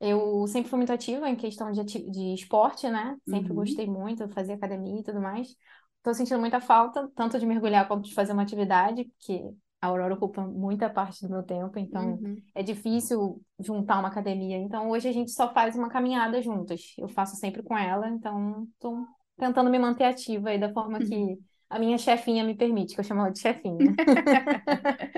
eu 0.00 0.46
sempre 0.46 0.68
fui 0.70 0.76
muito 0.78 0.92
ativa 0.92 1.28
em 1.28 1.36
questão 1.36 1.70
de, 1.72 1.82
de 1.84 2.34
esporte, 2.34 2.88
né? 2.88 3.16
Sempre 3.26 3.50
Uhum. 3.50 3.56
gostei 3.56 3.86
muito, 3.86 4.28
fazia 4.28 4.54
academia 4.54 5.00
e 5.00 5.02
tudo 5.02 5.20
mais. 5.20 5.56
Tô 6.02 6.12
sentindo 6.12 6.38
muita 6.38 6.60
falta, 6.60 7.08
tanto 7.14 7.38
de 7.38 7.46
mergulhar 7.46 7.88
quanto 7.88 8.06
de 8.08 8.14
fazer 8.14 8.32
uma 8.32 8.42
atividade, 8.42 9.04
porque 9.04 9.50
a 9.84 9.88
Aurora 9.88 10.14
ocupa 10.14 10.42
muita 10.46 10.88
parte 10.90 11.22
do 11.26 11.30
meu 11.30 11.42
tempo, 11.42 11.78
então 11.78 12.12
Uhum. 12.20 12.42
é 12.54 12.62
difícil 12.62 13.40
juntar 13.60 13.98
uma 13.98 14.08
academia. 14.08 14.56
Então 14.56 14.90
hoje 14.90 15.08
a 15.08 15.12
gente 15.12 15.30
só 15.30 15.52
faz 15.52 15.76
uma 15.76 15.88
caminhada 15.88 16.40
juntas. 16.42 16.94
Eu 16.98 17.08
faço 17.08 17.36
sempre 17.36 17.62
com 17.62 17.76
ela, 17.76 18.08
então 18.08 18.66
tô 18.80 19.06
tentando 19.36 19.70
me 19.70 19.78
manter 19.78 20.04
ativa 20.04 20.50
aí 20.50 20.58
da 20.58 20.72
forma 20.72 21.02
que 21.02 21.38
a 21.68 21.78
minha 21.78 21.98
chefinha 21.98 22.44
me 22.44 22.54
permite, 22.56 22.94
que 22.94 23.00
eu 23.00 23.04
chamo 23.04 23.20
ela 23.20 23.30
de 23.30 23.40
chefinha. 23.40 23.94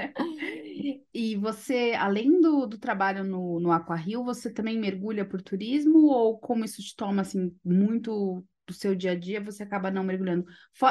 E 1.12 1.36
você, 1.36 1.94
além 1.98 2.40
do, 2.40 2.66
do 2.66 2.78
trabalho 2.78 3.24
no, 3.24 3.58
no 3.60 3.72
Aquario, 3.72 4.22
você 4.24 4.52
também 4.52 4.78
mergulha 4.78 5.24
por 5.28 5.42
turismo 5.42 6.06
ou 6.08 6.38
como 6.38 6.64
isso 6.64 6.82
te 6.82 6.94
toma 6.94 7.22
assim 7.22 7.54
muito 7.64 8.44
do 8.66 8.72
seu 8.74 8.94
dia 8.94 9.12
a 9.12 9.18
dia, 9.18 9.40
você 9.42 9.62
acaba 9.62 9.90
não 9.90 10.04
mergulhando? 10.04 10.44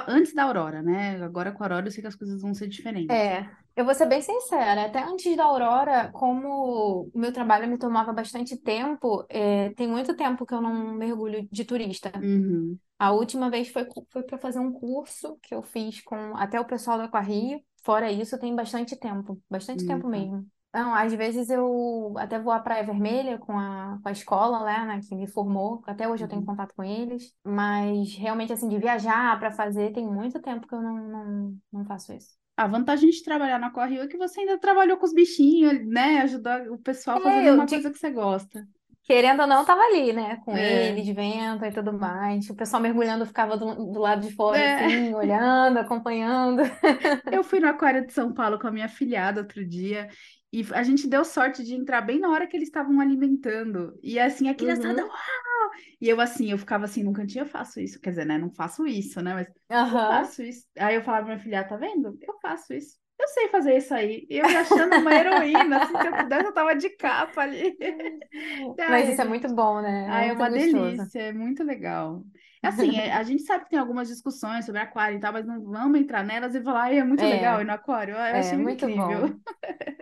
Antes 0.07 0.33
da 0.33 0.43
Aurora, 0.43 0.81
né? 0.81 1.21
Agora 1.23 1.51
com 1.51 1.63
a 1.63 1.65
Aurora 1.67 1.87
eu 1.87 1.91
sei 1.91 2.01
que 2.01 2.07
as 2.07 2.15
coisas 2.15 2.41
vão 2.41 2.53
ser 2.53 2.67
diferentes. 2.67 3.07
É, 3.09 3.49
eu 3.75 3.85
vou 3.85 3.93
ser 3.93 4.05
bem 4.07 4.21
sincera, 4.21 4.85
até 4.85 5.03
antes 5.03 5.35
da 5.35 5.43
Aurora, 5.45 6.11
como 6.13 7.09
o 7.13 7.19
meu 7.19 7.33
trabalho 7.33 7.67
me 7.67 7.77
tomava 7.77 8.13
bastante 8.13 8.55
tempo, 8.57 9.25
é, 9.29 9.71
tem 9.73 9.87
muito 9.87 10.15
tempo 10.15 10.45
que 10.45 10.53
eu 10.53 10.61
não 10.61 10.93
mergulho 10.95 11.47
de 11.51 11.65
turista. 11.65 12.11
Uhum, 12.21 12.79
A 12.99 13.11
última 13.11 13.49
vez 13.49 13.69
foi, 13.69 13.85
foi 14.11 14.23
para 14.23 14.37
fazer 14.37 14.59
um 14.59 14.71
curso 14.73 15.37
que 15.43 15.53
eu 15.55 15.61
fiz 15.63 16.01
com 16.01 16.35
até 16.37 16.59
o 16.59 16.65
pessoal 16.65 16.97
do 16.97 17.03
Aquarrio. 17.05 17.61
Fora 17.83 18.11
isso, 18.11 18.39
tem 18.39 18.55
bastante 18.55 18.95
tempo, 18.97 19.41
bastante 19.49 19.83
hum, 19.83 19.85
tempo 19.85 20.07
tá. 20.09 20.09
mesmo. 20.09 20.47
Não, 20.73 20.93
às 20.95 21.13
vezes 21.13 21.49
eu 21.49 22.13
até 22.17 22.39
vou 22.39 22.51
à 22.53 22.59
Praia 22.59 22.85
Vermelha 22.85 23.37
com 23.39 23.57
a, 23.57 23.99
com 24.03 24.09
a 24.09 24.11
escola 24.11 24.59
lá, 24.59 24.85
né, 24.85 25.01
que 25.07 25.15
me 25.15 25.27
formou. 25.27 25.83
Até 25.87 26.07
hoje 26.07 26.23
eu 26.23 26.27
tenho 26.27 26.41
Uhum. 26.41 26.45
contato 26.45 26.73
com 26.75 26.83
eles. 26.83 27.33
Mas 27.43 28.15
realmente, 28.15 28.53
assim, 28.53 28.67
de 28.69 28.77
viajar 28.79 29.39
para 29.39 29.51
fazer, 29.51 29.93
tem 29.93 30.05
muito 30.07 30.41
tempo 30.41 30.67
que 30.67 30.75
eu 30.75 30.81
não, 30.81 30.95
não, 30.97 31.59
não 31.73 31.85
faço 31.85 32.13
isso. 32.13 32.35
A 32.57 32.67
vantagem 32.67 33.09
de 33.09 33.23
trabalhar 33.23 33.59
na 33.59 33.67
Aquario 33.67 34.01
é 34.01 34.07
que 34.07 34.17
você 34.17 34.41
ainda 34.41 34.57
trabalhou 34.59 34.97
com 34.97 35.05
os 35.05 35.13
bichinhos, 35.13 35.85
né? 35.87 36.21
Ajudou 36.21 36.73
o 36.73 36.79
pessoal 36.79 37.19
É, 37.19 37.19
fazendo 37.21 37.51
uma 37.51 37.67
de 37.67 37.67
coisa 37.67 37.91
que 37.91 37.97
você 37.97 38.11
gosta. 38.11 38.67
querendo 39.03 39.41
ou 39.41 39.47
não, 39.47 39.63
tava 39.65 39.81
ali, 39.83 40.11
né? 40.13 40.37
Com 40.37 40.57
É. 40.57 40.57
ele, 40.57 41.01
de 41.03 41.13
vento 41.13 41.63
e 41.65 41.71
tudo 41.71 41.93
mais. 41.93 42.49
O 42.49 42.55
pessoal 42.55 42.81
mergulhando 42.81 43.25
ficava 43.25 43.55
do, 43.57 43.75
do 43.93 43.99
lado 43.99 44.21
de 44.27 44.33
fora, 44.35 44.63
É. 44.63 44.85
assim, 44.85 45.13
olhando, 45.15 45.77
acompanhando. 45.77 46.63
Eu 47.31 47.43
fui 47.43 47.59
no 47.59 47.67
Aquário 47.67 48.05
de 48.05 48.13
São 48.13 48.33
Paulo 48.33 48.59
com 48.59 48.67
a 48.67 48.71
minha 48.71 48.89
filhada 48.89 49.41
outro 49.41 49.65
dia 49.67 50.09
e 50.61 50.65
a 50.73 50.83
gente 50.83 51.07
deu 51.07 51.23
sorte 51.25 51.63
de 51.63 51.73
entrar 51.75 52.01
bem 52.01 52.19
na 52.19 52.29
hora 52.29 52.47
que 52.47 52.55
eles 52.57 52.67
estavam 52.69 52.99
alimentando. 53.01 53.97
E 54.03 54.19
assim, 54.19 54.49
a 54.49 54.55
criançada, 54.55 55.01
Uhum. 55.01 55.05
uau! 55.05 55.71
E 56.01 56.09
eu 56.09 56.19
assim, 56.21 56.51
eu 56.51 56.57
ficava 56.57 56.85
assim, 56.85 57.03
num 57.03 57.13
cantinho 57.13 57.43
eu 57.43 57.47
faço 57.47 57.79
isso. 57.79 57.99
Quer 57.99 58.11
dizer, 58.11 58.25
né? 58.25 58.37
Não 58.37 58.51
faço 58.51 58.85
isso, 58.87 59.21
né? 59.21 59.33
Mas 59.33 59.47
eu 59.47 59.53
Aham. 59.69 60.01
faço 60.07 60.43
isso. 60.43 60.65
Aí 60.79 60.95
eu 60.95 61.03
falava 61.03 61.25
pra 61.25 61.35
minha 61.35 61.43
filha, 61.43 61.67
tá 61.67 61.77
vendo? 61.77 62.17
Eu 62.21 62.39
faço 62.41 62.73
isso. 62.73 62.97
Eu 63.17 63.27
sei 63.29 63.47
fazer 63.49 63.77
isso 63.77 63.93
aí. 63.93 64.27
E 64.29 64.37
eu 64.37 64.49
me 64.49 64.57
achando 64.57 64.97
uma 64.97 65.13
heroína, 65.15 65.77
assim, 65.77 65.97
se 65.97 66.07
eu 66.07 66.15
pudesse, 66.15 66.47
eu 66.47 66.53
tava 66.53 66.75
de 66.75 66.89
capa 66.97 67.41
ali. 67.41 67.77
Mas 68.87 69.07
Ai, 69.07 69.09
isso 69.09 69.21
é 69.21 69.25
muito 69.25 69.53
bom, 69.53 69.81
né? 69.81 70.09
ah, 70.09 70.23
é 70.23 70.33
muito 70.33 70.33
uma 70.33 70.49
gostoso. 70.49 71.01
delícia, 71.01 71.19
é 71.21 71.33
muito 71.33 71.63
legal. 71.63 72.25
Assim, 72.67 72.97
é- 72.97 73.11
a 73.13 73.23
gente 73.23 73.43
sabe 73.43 73.65
que 73.65 73.71
tem 73.71 73.79
algumas 73.79 74.07
discussões 74.07 74.65
sobre 74.65 74.81
aquário 74.81 75.17
e 75.17 75.19
tal, 75.21 75.33
mas 75.33 75.45
não 75.45 75.63
vamos 75.63 75.99
entrar 75.99 76.23
nelas 76.23 76.55
e 76.55 76.61
falar, 76.63 76.93
é 76.93 77.03
muito 77.03 77.25
legal 77.25 77.59
É, 77.59 77.61
ir 77.61 77.65
no 77.65 77.73
aquário. 77.73 78.15
Eu 78.15 78.19
é 78.31 78.37
achei 78.37 78.57
muito 78.57 78.89
incrível. 78.97 79.21
bom. 79.29 79.39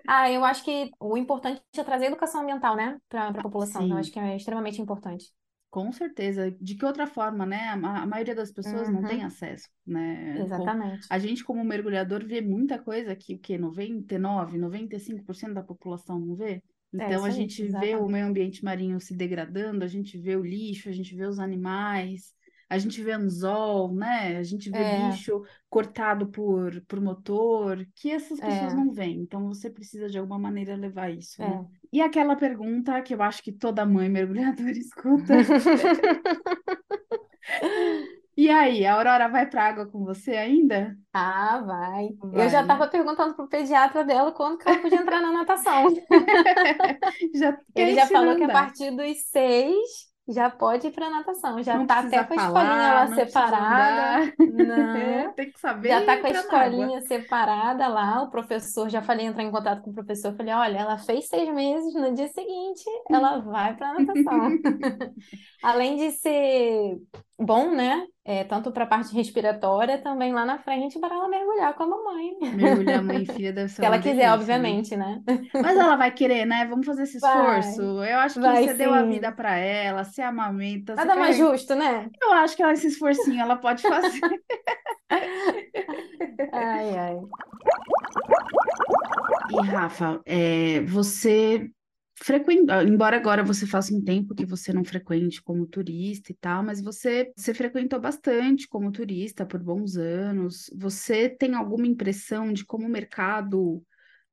Ah, 0.08 0.32
eu 0.32 0.46
acho 0.46 0.64
que 0.66 0.92
o 1.00 1.18
importante 1.18 1.62
é 1.78 1.84
trazer 1.84 2.08
educação 2.08 2.42
ambiental, 2.42 2.76
né, 2.76 3.00
para 3.10 3.30
a 3.30 3.36
população. 3.42 3.88
Eu 3.90 3.98
acho 3.98 4.12
que 4.12 4.20
é 4.20 4.36
extremamente 4.38 4.82
importante. 4.82 5.34
com 5.70 5.92
certeza. 5.92 6.52
De 6.52 6.76
que 6.76 6.86
outra 6.86 7.08
forma, 7.08 7.46
né? 7.46 7.70
A, 7.70 8.04
a 8.04 8.06
maioria 8.08 8.36
das 8.36 8.52
pessoas 8.52 8.90
não 8.90 9.06
tem 9.06 9.24
Uhum, 9.24 9.24
acesso, 9.24 9.70
né? 9.86 10.46
Exatamente. 10.46 11.10
a 11.10 11.20
gente, 11.20 11.44
como 11.44 11.64
mergulhador, 11.64 12.26
vê 12.26 12.42
muita 12.42 12.80
coisa 12.80 13.16
que 13.16 13.36
o 13.36 13.40
quê? 13.40 13.58
99, 13.58 14.58
95% 14.58 15.54
da 15.56 15.64
população 15.64 16.20
não 16.20 16.36
vê? 16.36 16.62
É 16.98 17.12
Então, 17.12 17.26
a 17.26 17.30
isso 17.30 17.32
aí, 17.32 17.32
gente 17.32 17.68
vê 17.68 17.96
o 17.96 18.08
meio 18.08 18.26
ambiente 18.28 18.64
marinho 18.64 19.00
se 19.00 19.16
degradando, 19.16 19.84
a 19.84 19.88
gente 19.88 20.18
vê 20.18 20.36
o 20.36 20.44
lixo, 20.44 20.90
a 20.90 20.92
gente 20.92 21.16
vê 21.16 21.26
os 21.26 21.40
animais, 21.40 22.34
a 22.70 22.78
gente 22.78 23.02
vê 23.04 23.12
anzol, 23.12 23.94
né? 23.94 24.38
A 24.38 24.44
gente 24.44 24.70
vê 24.72 24.84
É, 24.84 24.84
bicho 24.86 25.44
cortado 25.70 26.28
por, 26.28 26.82
por 26.88 27.00
motor, 27.02 27.86
que 27.96 28.12
essas 28.12 28.40
pessoas 28.42 28.74
é, 28.74 28.76
não 28.76 28.92
veem. 28.92 29.22
Então, 29.22 29.48
você 29.48 29.70
precisa, 29.70 30.10
de 30.10 30.18
alguma 30.18 30.40
maneira, 30.40 30.76
levar 30.76 31.12
isso, 31.12 31.42
né? 31.44 31.62
é. 31.62 31.84
E 31.92 32.02
aquela 32.02 32.36
pergunta 32.36 33.02
que 33.02 33.14
eu 33.14 33.22
acho 33.22 33.44
que 33.44 33.52
toda 33.52 33.86
mãe 33.86 34.10
mergulhadora 34.10 34.72
escuta. 34.78 35.34
E 38.36 38.50
aí, 38.50 38.86
a 38.86 38.94
Aurora 38.96 39.28
vai 39.30 39.48
pra 39.50 39.66
água 39.66 39.86
com 39.88 40.04
você 40.06 40.32
ainda? 40.36 40.96
Ah, 41.14 41.62
vai. 41.66 42.10
Eu 42.32 42.50
Vai, 42.50 42.50
já 42.50 42.62
né? 42.62 42.62
estava 42.62 42.88
perguntando 42.88 43.36
pro 43.36 43.48
pediatra 43.48 44.04
dela 44.04 44.32
quando 44.32 44.58
que 44.58 44.68
ela 44.68 44.80
podia 44.80 45.00
entrar 45.02 45.22
na 45.22 45.32
natação. 45.32 46.04
Já 47.34 47.58
Ele 47.76 47.94
já 47.94 48.08
falou 48.08 48.36
que 48.36 48.44
a 48.44 48.50
partir 48.50 48.92
dos 48.96 49.30
seis 49.30 50.13
já 50.28 50.50
pode 50.50 50.88
ir 50.88 50.92
para 50.92 51.10
natação. 51.10 51.62
Já 51.62 51.78
Não 51.78 51.86
tá 51.86 52.00
até 52.00 52.24
com 52.24 52.34
a 52.34 52.46
escolinha 52.46 52.94
lá 52.94 53.08
separada. 53.16 54.34
Não. 54.40 55.34
Tem 55.34 55.52
que 55.52 55.60
saber 55.60 55.90
Já 55.90 56.06
tá 56.06 56.18
com 56.18 56.28
a 56.28 56.30
escolinha 56.30 57.02
separada 57.02 57.88
lá, 57.88 58.22
o 58.24 58.30
professor, 58.30 58.90
já 58.90 59.02
falei 59.02 59.26
entrar 59.26 59.44
em 59.44 59.52
contato 59.52 59.82
com 59.82 59.92
o 59.92 59.94
professor, 59.94 60.36
falei, 60.36 60.54
olha, 60.54 60.78
ela 60.78 60.98
fez 60.98 61.28
seis 61.28 61.54
meses, 61.54 61.94
no 61.94 62.14
dia 62.14 62.28
seguinte 62.30 62.84
ela 63.10 63.40
vai 63.40 63.76
para 63.76 64.00
natação. 64.00 64.50
Além 65.62 65.98
de 65.98 66.12
ser 66.12 66.98
bom, 67.46 67.74
né? 67.76 68.06
É, 68.26 68.44
tanto 68.46 68.72
para 68.72 68.86
a 68.86 68.88
parte 68.88 69.14
respiratória, 69.14 70.02
também 70.02 70.34
lá 70.34 70.46
na 70.46 70.58
frente 70.60 71.00
para 71.00 71.14
ela 71.16 71.28
mergulhar 71.28 71.74
com 71.76 71.84
a 71.84 71.88
mamãe. 71.88 72.32
Mergulhar 72.54 73.04
mãe 73.04 73.24
e 73.24 73.26
filha 73.34 73.52
deve 73.54 73.70
ser 73.70 73.82
Se 73.82 73.86
ela 73.86 73.98
uma 73.98 74.02
quiser, 74.02 74.30
delícia, 74.30 74.30
né? 74.30 74.34
obviamente, 74.34 74.96
né? 74.96 75.22
Mas 75.62 75.78
ela 75.78 75.96
vai 75.96 76.12
querer, 76.12 76.46
né? 76.46 76.66
Vamos 76.68 76.86
fazer 76.86 77.04
esse 77.04 77.20
Vai, 77.20 77.60
esforço. 77.60 77.82
Eu 78.04 78.20
acho 78.20 78.40
que 78.42 78.42
vai 78.42 78.64
você 78.64 78.74
deu 78.74 78.94
a 78.94 79.04
vida 79.04 79.30
sim. 79.30 79.36
pra 79.36 79.58
ela, 79.58 80.04
você 80.04 80.22
amamenta, 80.22 80.96
Nada 80.96 81.16
mais 81.16 81.38
carrega. 81.38 81.38
justo, 81.38 81.76
né? 81.76 82.10
Eu 82.22 82.34
acho 82.34 82.56
que 82.56 82.64
ela, 82.64 82.74
esse 82.74 82.88
esforcinho 82.88 83.42
ela 83.42 83.58
pode 83.58 83.86
fazer. 83.86 84.20
Ai, 86.52 86.96
ai. 86.98 87.18
E 89.50 89.62
Rafa, 89.62 90.22
é, 90.26 90.82
você 90.82 91.70
embora 92.88 93.18
agora 93.18 93.44
você 93.44 93.68
faça 93.68 93.94
um 93.94 94.02
tempo 94.02 94.34
que 94.34 94.46
você 94.46 94.72
não 94.72 94.84
frequente 94.84 95.42
como 95.42 95.68
turista 95.68 96.32
e 96.32 96.36
tal, 96.36 96.64
mas 96.64 96.82
você, 96.82 97.32
você 97.36 97.54
frequentou 97.54 98.00
bastante 98.00 98.68
como 98.68 98.92
turista 98.92 99.46
por 99.46 99.62
bons 99.62 99.98
anos. 99.98 100.70
Você 100.76 101.30
tem 101.30 101.54
alguma 101.54 101.86
impressão 101.88 102.54
de 102.54 102.66
como 102.66 102.86
o 102.88 102.90
mercado 102.90 103.84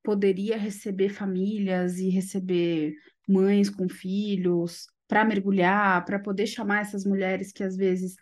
poderia 0.02 0.56
receber 0.56 1.10
famílias 1.10 1.98
e 1.98 2.08
receber 2.08 2.94
mães 3.28 3.68
com 3.68 3.88
filhos 3.88 4.86
para 5.08 5.24
mergulhar, 5.24 6.04
para 6.04 6.20
poder 6.20 6.46
chamar 6.46 6.82
essas 6.82 7.04
mulheres 7.04 7.52
que 7.52 7.64
às 7.64 7.76
vezes 7.76 8.14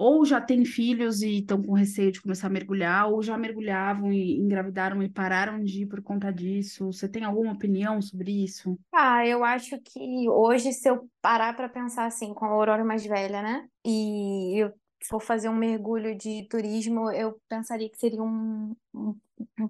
ou 0.00 0.24
já 0.24 0.40
têm 0.40 0.64
filhos 0.64 1.20
e 1.20 1.40
estão 1.40 1.62
com 1.62 1.74
receio 1.74 2.10
de 2.10 2.22
começar 2.22 2.46
a 2.46 2.50
mergulhar, 2.50 3.10
ou 3.10 3.22
já 3.22 3.36
mergulhavam 3.36 4.10
e 4.10 4.38
engravidaram 4.38 5.02
e 5.02 5.10
pararam 5.10 5.62
de 5.62 5.82
ir 5.82 5.86
por 5.86 6.02
conta 6.02 6.32
disso. 6.32 6.86
Você 6.86 7.06
tem 7.06 7.22
alguma 7.22 7.52
opinião 7.52 8.00
sobre 8.00 8.44
isso? 8.44 8.78
Ah, 8.92 9.26
eu 9.26 9.44
acho 9.44 9.78
que 9.80 10.28
hoje, 10.28 10.72
se 10.72 10.88
eu 10.88 11.08
parar 11.20 11.54
para 11.54 11.68
pensar 11.68 12.06
assim, 12.06 12.34
com 12.34 12.44
a 12.44 12.48
Aurora 12.48 12.84
mais 12.84 13.04
velha, 13.04 13.42
né? 13.42 13.68
E 13.84 14.62
eu 14.62 14.72
for 15.08 15.20
fazer 15.20 15.48
um 15.48 15.54
mergulho 15.56 16.16
de 16.16 16.46
turismo, 16.48 17.10
eu 17.10 17.40
pensaria 17.48 17.88
que 17.90 17.98
seria 17.98 18.22
um, 18.22 18.74
um- 18.94 19.16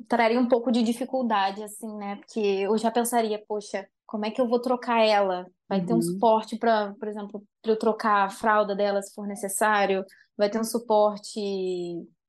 traria 0.09 0.41
um 0.41 0.49
pouco 0.49 0.71
de 0.73 0.83
dificuldade, 0.83 1.63
assim, 1.63 1.93
né? 1.97 2.17
Porque 2.17 2.41
eu 2.41 2.77
já 2.79 2.91
pensaria, 2.91 3.43
poxa, 3.47 3.89
como 4.07 4.27
é 4.27 4.31
que 4.31 4.41
eu 4.41 4.49
vou 4.49 4.61
trocar 4.61 5.01
ela? 5.05 5.47
Vai 5.69 5.81
ter 5.85 5.95
um 5.95 6.03
Uhum, 6.03 6.03
suporte 6.03 6.57
para, 6.59 6.95
por 6.95 7.09
exemplo, 7.09 7.45
para 7.63 7.73
eu 7.73 7.79
trocar 7.79 8.27
a 8.27 8.31
fralda 8.31 8.75
dela 8.75 9.01
se 9.03 9.15
for 9.15 9.27
necessário, 9.27 10.05
vai 10.37 10.51
ter 10.51 10.59
um 10.61 10.65
suporte, 10.65 11.39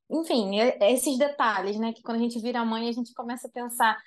enfim, 0.09 0.57
esses 0.81 1.17
detalhes, 1.17 1.77
né? 1.79 1.93
Que 1.93 2.01
quando 2.03 2.17
a 2.17 2.21
gente 2.21 2.39
vira 2.41 2.65
mãe, 2.65 2.89
a 2.89 2.91
gente 2.91 3.13
começa 3.13 3.47
a 3.47 3.51
pensar 3.51 3.97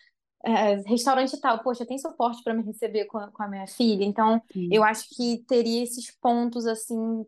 é, 0.45 0.77
restaurante 0.89 1.41
tal, 1.41 1.63
poxa, 1.63 1.87
tem 1.87 1.99
suporte 1.99 2.43
para 2.45 2.55
me 2.55 2.63
receber 2.65 3.07
com 3.07 3.19
a, 3.19 3.31
com 3.33 3.43
a 3.43 3.49
minha 3.49 3.67
filha? 3.69 4.05
Então, 4.05 4.43
eu 4.71 4.85
acho 4.85 5.09
que 5.17 5.45
teria 5.49 5.83
esses 5.85 6.11
pontos, 6.21 6.67
assim, 6.67 7.27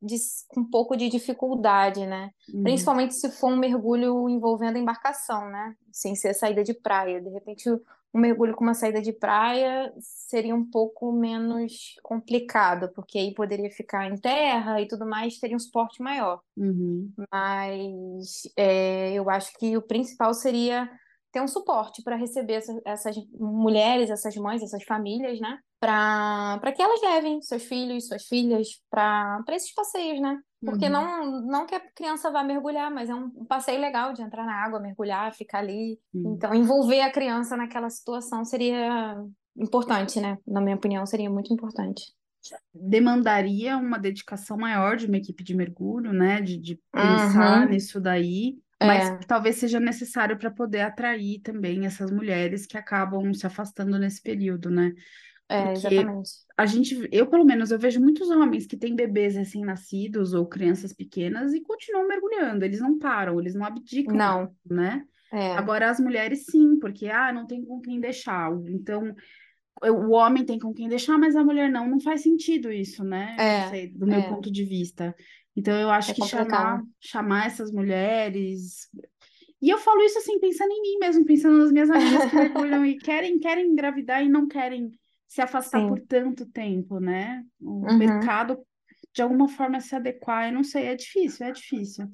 de, 0.00 0.16
com 0.48 0.60
um 0.60 0.70
pouco 0.70 0.96
de 0.96 1.08
dificuldade, 1.08 2.06
né? 2.06 2.30
Uhum, 2.48 2.62
Principalmente 2.62 3.14
se 3.14 3.30
for 3.30 3.52
um 3.52 3.56
mergulho 3.56 4.28
envolvendo 4.28 4.78
embarcação, 4.78 5.48
né? 5.50 5.74
Sem 5.92 6.14
ser 6.14 6.34
saída 6.34 6.62
de 6.62 6.74
praia. 6.74 7.20
De 7.20 7.28
repente, 7.30 7.68
um 8.14 8.20
mergulho 8.20 8.54
com 8.54 8.64
uma 8.64 8.74
saída 8.74 9.00
de 9.00 9.12
praia 9.12 9.92
seria 10.00 10.54
um 10.54 10.68
pouco 10.68 11.12
menos 11.12 11.94
complicado, 12.02 12.90
porque 12.94 13.18
aí 13.18 13.34
poderia 13.34 13.70
ficar 13.70 14.06
em 14.10 14.16
terra 14.16 14.80
e 14.80 14.86
tudo 14.88 15.06
mais, 15.06 15.38
teria 15.38 15.56
um 15.56 15.60
suporte 15.60 16.02
maior. 16.02 16.40
uhum, 16.56 17.12
Mas 17.32 18.42
é, 18.56 19.12
eu 19.12 19.28
acho 19.30 19.52
que 19.58 19.76
o 19.76 19.82
principal 19.82 20.32
seria 20.34 20.88
ter 21.32 21.40
um 21.40 21.48
suporte 21.48 22.02
para 22.02 22.16
receber 22.16 22.54
essa- 22.54 22.80
essas 22.84 23.16
mulheres, 23.38 24.10
essas 24.10 24.34
mães, 24.36 24.62
essas 24.62 24.84
famílias, 24.84 25.40
né? 25.40 25.58
Para 25.82 26.72
que 26.74 26.80
elas 26.82 27.00
levem 27.02 27.42
seus 27.42 27.64
filhos, 27.64 28.06
suas 28.06 28.24
filhas 28.26 28.80
para 28.90 29.42
para 29.44 29.56
esses 29.56 29.74
passeios, 29.74 30.20
né? 30.20 30.38
Porque 30.64 30.88
uhum, 30.88 30.88
não, 30.88 31.42
não 31.42 31.66
que 31.66 31.74
a 31.74 31.80
criança 31.92 32.30
vá 32.30 32.44
mergulhar, 32.44 32.88
mas 32.90 33.10
é 33.10 33.14
um 33.14 33.30
passeio 33.46 33.80
legal 33.80 34.12
de 34.12 34.22
entrar 34.22 34.46
na 34.46 34.64
água, 34.64 34.78
mergulhar, 34.80 35.34
ficar 35.34 35.58
ali. 35.58 36.00
sim. 36.12 36.44
Então, 36.44 36.54
envolver 36.54 37.00
a 37.00 37.10
criança 37.12 37.56
naquela 37.56 37.90
situação 37.90 38.44
seria 38.44 39.16
importante, 39.56 40.20
né? 40.20 40.38
Na 40.46 40.60
minha 40.60 40.76
opinião, 40.76 41.04
seria 41.04 41.28
muito 41.28 41.52
importante. 41.52 42.12
Demandaria 42.74 43.76
uma 43.76 43.98
dedicação 43.98 44.56
maior 44.56 44.96
de 44.96 45.06
uma 45.06 45.16
equipe 45.18 45.44
de 45.44 45.54
mergulho, 45.54 46.12
né? 46.12 46.40
De, 46.40 46.58
de 46.58 46.80
pensar 46.94 47.66
Uhum. 47.66 47.68
nisso 47.68 48.00
daí, 48.00 48.58
mas 48.80 49.10
É, 49.10 49.18
talvez 49.26 49.56
seja 49.56 49.78
necessário 49.78 50.38
para 50.38 50.50
poder 50.50 50.80
atrair 50.80 51.40
também 51.40 51.86
essas 51.86 52.10
mulheres 52.10 52.66
que 52.66 52.76
acabam 52.76 53.32
se 53.34 53.46
afastando 53.46 53.98
nesse 53.98 54.20
período, 54.22 54.70
né? 54.70 54.92
É, 55.48 55.72
Porque 55.72 55.94
exatamente. 55.94 56.30
a 56.56 56.66
gente, 56.66 57.08
eu 57.12 57.26
pelo 57.26 57.44
menos, 57.44 57.70
eu 57.70 57.78
vejo 57.78 58.00
muitos 58.00 58.30
homens 58.30 58.66
que 58.66 58.76
têm 58.76 58.96
bebês 58.96 59.34
recém-nascidos 59.34 60.32
ou 60.32 60.46
crianças 60.46 60.92
pequenas 60.92 61.52
e 61.52 61.60
continuam 61.60 62.08
mergulhando, 62.08 62.64
eles 62.64 62.80
não 62.80 62.98
param, 62.98 63.38
eles 63.38 63.54
não 63.54 63.64
abdicam 63.64 64.16
Não, 64.16 64.54
né? 64.64 65.04
é, 65.32 65.52
Agora 65.52 65.90
as 65.90 66.00
mulheres 66.00 66.46
sim, 66.46 66.78
porque 66.78 67.06
ah, 67.08 67.32
não 67.32 67.46
tem 67.46 67.64
com 67.64 67.80
quem 67.80 68.00
deixar. 68.00 68.50
Então 68.68 69.14
o 69.82 70.12
homem 70.12 70.44
tem 70.44 70.58
com 70.58 70.72
quem 70.72 70.88
deixar, 70.88 71.18
mas 71.18 71.34
a 71.34 71.42
mulher 71.42 71.70
não. 71.70 71.88
Não 71.88 72.00
faz 72.00 72.22
sentido 72.22 72.70
isso, 72.70 73.02
né? 73.02 73.34
Não 73.36 73.44
é, 73.44 73.68
sei, 73.68 73.88
do 73.88 74.06
meu 74.06 74.20
é, 74.20 74.28
ponto 74.28 74.50
de 74.50 74.64
vista. 74.64 75.14
Então 75.56 75.74
eu 75.74 75.90
acho 75.90 76.12
é 76.12 76.14
que 76.14 76.24
chamar, 76.26 76.82
chamar 77.00 77.46
essas 77.46 77.72
mulheres. 77.72 78.88
E 79.60 79.70
eu 79.70 79.78
falo 79.78 80.02
isso 80.02 80.18
assim, 80.18 80.38
pensando 80.40 80.70
em 80.70 80.82
mim 80.82 80.98
mesmo, 80.98 81.24
pensando 81.24 81.58
nas 81.58 81.72
minhas 81.72 81.90
amigas 81.90 82.30
que 82.30 82.36
mergulham 82.36 82.84
e 82.84 82.98
querem, 82.98 83.38
querem 83.38 83.70
engravidar 83.70 84.24
e 84.24 84.28
não 84.28 84.48
querem 84.48 84.90
se 85.32 85.40
afastar 85.40 85.80
por 85.86 85.98
Sim. 85.98 86.06
tanto 86.06 86.44
tempo, 86.46 87.00
né? 87.00 87.42
O 87.58 87.90
Uhum. 87.90 87.98
mercado, 87.98 88.66
de 89.14 89.22
alguma 89.22 89.48
forma, 89.48 89.80
se 89.80 89.96
adequar, 89.96 90.48
eu 90.48 90.52
não 90.52 90.62
sei, 90.62 90.86
é 90.86 90.94
difícil, 90.94 91.46
é 91.46 91.52
difícil. 91.52 92.06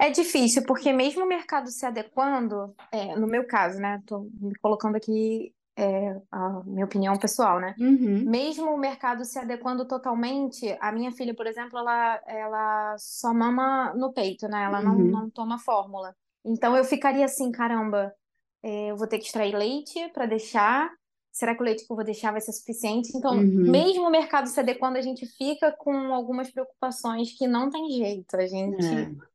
É 0.00 0.10
difícil, 0.10 0.64
porque 0.66 0.92
mesmo 0.92 1.22
o 1.24 1.28
mercado 1.28 1.70
se 1.70 1.84
adequando, 1.84 2.74
é, 2.90 3.14
no 3.16 3.26
meu 3.26 3.46
caso, 3.46 3.78
né? 3.78 4.02
Tô 4.06 4.20
me 4.40 4.54
colocando 4.56 4.96
aqui 4.96 5.54
é 5.76 6.20
a 6.30 6.62
minha 6.64 6.84
opinião 6.84 7.16
pessoal, 7.18 7.60
né? 7.60 7.74
Uhum, 7.78 8.30
Mesmo 8.30 8.70
o 8.70 8.78
mercado 8.78 9.24
se 9.24 9.38
adequando 9.38 9.86
totalmente, 9.86 10.76
a 10.80 10.92
minha 10.92 11.12
filha, 11.12 11.34
por 11.34 11.46
exemplo, 11.46 11.78
ela, 11.78 12.20
ela 12.26 12.96
só 12.98 13.32
mama 13.34 13.92
no 13.94 14.12
peito, 14.12 14.48
né? 14.48 14.64
Ela 14.64 14.80
não, 14.80 14.94
uhum, 14.94 15.12
não 15.12 15.30
toma 15.30 15.58
fórmula. 15.58 16.14
Então 16.44 16.76
eu 16.76 16.84
ficaria 16.84 17.24
assim, 17.24 17.50
caramba, 17.50 18.14
é, 18.62 18.90
eu 18.90 18.96
vou 18.96 19.06
ter 19.08 19.18
que 19.18 19.26
extrair 19.26 19.54
leite 19.54 20.08
para 20.12 20.26
deixar. 20.26 20.90
Será 21.32 21.54
que 21.54 21.62
o 21.62 21.64
leite 21.64 21.86
que 21.86 21.92
eu 21.92 21.96
vou 21.96 22.04
deixar 22.04 22.30
vai 22.32 22.40
ser 22.40 22.52
suficiente? 22.52 23.16
Então, 23.16 23.38
uhum. 23.38 23.70
mesmo 23.70 24.06
o 24.06 24.10
mercado 24.10 24.48
se 24.48 24.60
adequando, 24.60 24.98
a 24.98 25.02
gente 25.02 25.26
fica 25.26 25.72
com 25.72 26.12
algumas 26.14 26.50
preocupações 26.52 27.32
que 27.36 27.46
não 27.48 27.70
tem 27.70 27.90
jeito. 27.90 28.36
A 28.36 28.46
gente 28.46 28.84
É. 28.84 29.32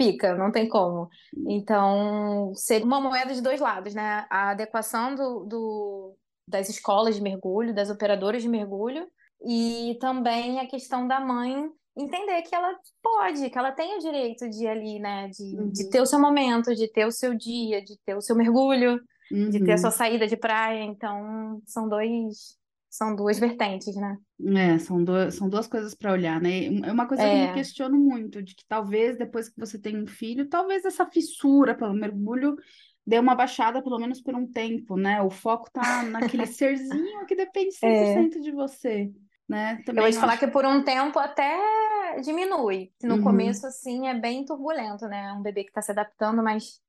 Fica, 0.00 0.34
não 0.36 0.52
tem 0.52 0.68
como. 0.68 1.08
Então, 1.46 2.52
seria 2.54 2.86
uma 2.86 3.00
moeda 3.00 3.34
de 3.34 3.40
dois 3.42 3.60
lados, 3.60 3.94
né? 3.94 4.26
A 4.30 4.50
adequação 4.50 5.14
do, 5.14 5.44
do- 5.44 6.16
das 6.46 6.68
escolas 6.68 7.16
de 7.16 7.20
mergulho, 7.22 7.74
das 7.74 7.90
operadoras 7.90 8.42
de 8.42 8.48
mergulho, 8.48 9.08
e 9.44 9.96
também 10.00 10.60
a 10.60 10.66
questão 10.68 11.06
da 11.08 11.18
mãe 11.20 11.68
entender 11.96 12.42
que 12.42 12.54
ela 12.54 12.74
pode, 13.02 13.50
que 13.50 13.58
ela 13.58 13.72
tem 13.72 13.96
o 13.96 14.00
direito 14.00 14.48
de 14.48 14.66
ali, 14.68 14.98
né? 15.00 15.28
De, 15.28 15.68
de 15.72 15.90
ter 15.90 16.00
Uhum, 16.00 16.02
o 16.02 16.06
seu 16.06 16.20
momento, 16.20 16.74
de 16.74 16.88
ter 16.88 17.04
o 17.06 17.12
seu 17.12 17.34
dia, 17.36 17.82
de 17.84 17.98
ter 18.06 18.14
o 18.16 18.22
seu 18.22 18.36
mergulho, 18.36 19.00
de 19.46 19.60
ter 19.60 19.72
a 19.72 19.78
sua 19.78 19.90
uhum. 19.90 19.92
saída 19.92 20.26
de 20.26 20.36
praia. 20.36 20.82
Então, 20.84 21.62
são 21.66 21.88
dois, 21.88 22.58
são 22.90 23.14
duas 23.16 23.38
vertentes, 23.38 23.96
né? 23.96 24.18
É, 24.56 24.76
são 24.78 25.04
duas, 25.04 25.36
são 25.36 25.48
duas 25.48 25.68
coisas 25.68 25.94
para 25.94 26.10
olhar, 26.12 26.40
né? 26.40 26.66
É 26.84 26.90
uma 26.92 27.06
coisa 27.06 27.28
que 27.28 27.34
eu 27.34 27.38
me 27.38 27.48
É, 27.48 27.52
questiono 27.52 27.96
muito, 27.96 28.42
de 28.42 28.56
que 28.56 28.64
talvez 28.66 29.16
depois 29.16 29.48
que 29.48 29.58
você 29.58 29.78
tem 29.78 29.96
um 30.02 30.06
filho, 30.06 30.48
talvez 30.48 30.84
essa 30.84 31.06
fissura 31.06 31.76
pelo 31.76 31.94
mergulho 31.94 32.56
dê 33.06 33.18
uma 33.20 33.36
baixada, 33.36 33.82
pelo 33.82 33.98
menos 34.00 34.20
por 34.20 34.34
um 34.34 34.50
tempo, 34.50 34.96
né? 34.96 35.22
O 35.22 35.30
foco 35.30 35.70
tá 35.70 36.02
naquele 36.02 36.46
serzinho 36.46 37.24
que 37.26 37.36
depende 37.36 37.72
cem 37.74 37.94
por 37.94 38.06
é. 38.06 38.06
cento 38.06 38.40
de 38.40 38.50
você, 38.50 39.12
né? 39.48 39.80
Eu 39.94 40.02
vou 40.02 40.04
Também 40.04 40.10
te 40.10 40.18
falar 40.18 40.36
acho. 40.36 40.38
que 40.38 40.46
por 40.48 40.64
um 40.64 40.82
tempo 40.84 41.18
até 41.18 41.58
diminui. 42.22 42.92
No 43.02 43.16
Uhum. 43.16 43.20
começo, 43.20 43.66
assim, 43.66 44.08
é 44.08 44.14
bem 44.14 44.44
turbulento, 44.44 45.06
né? 45.06 45.32
Um 45.34 45.42
bebê 45.42 45.64
que 45.64 45.72
tá 45.72 45.82
se 45.82 45.90
adaptando, 45.92 46.42
mas 46.42 46.80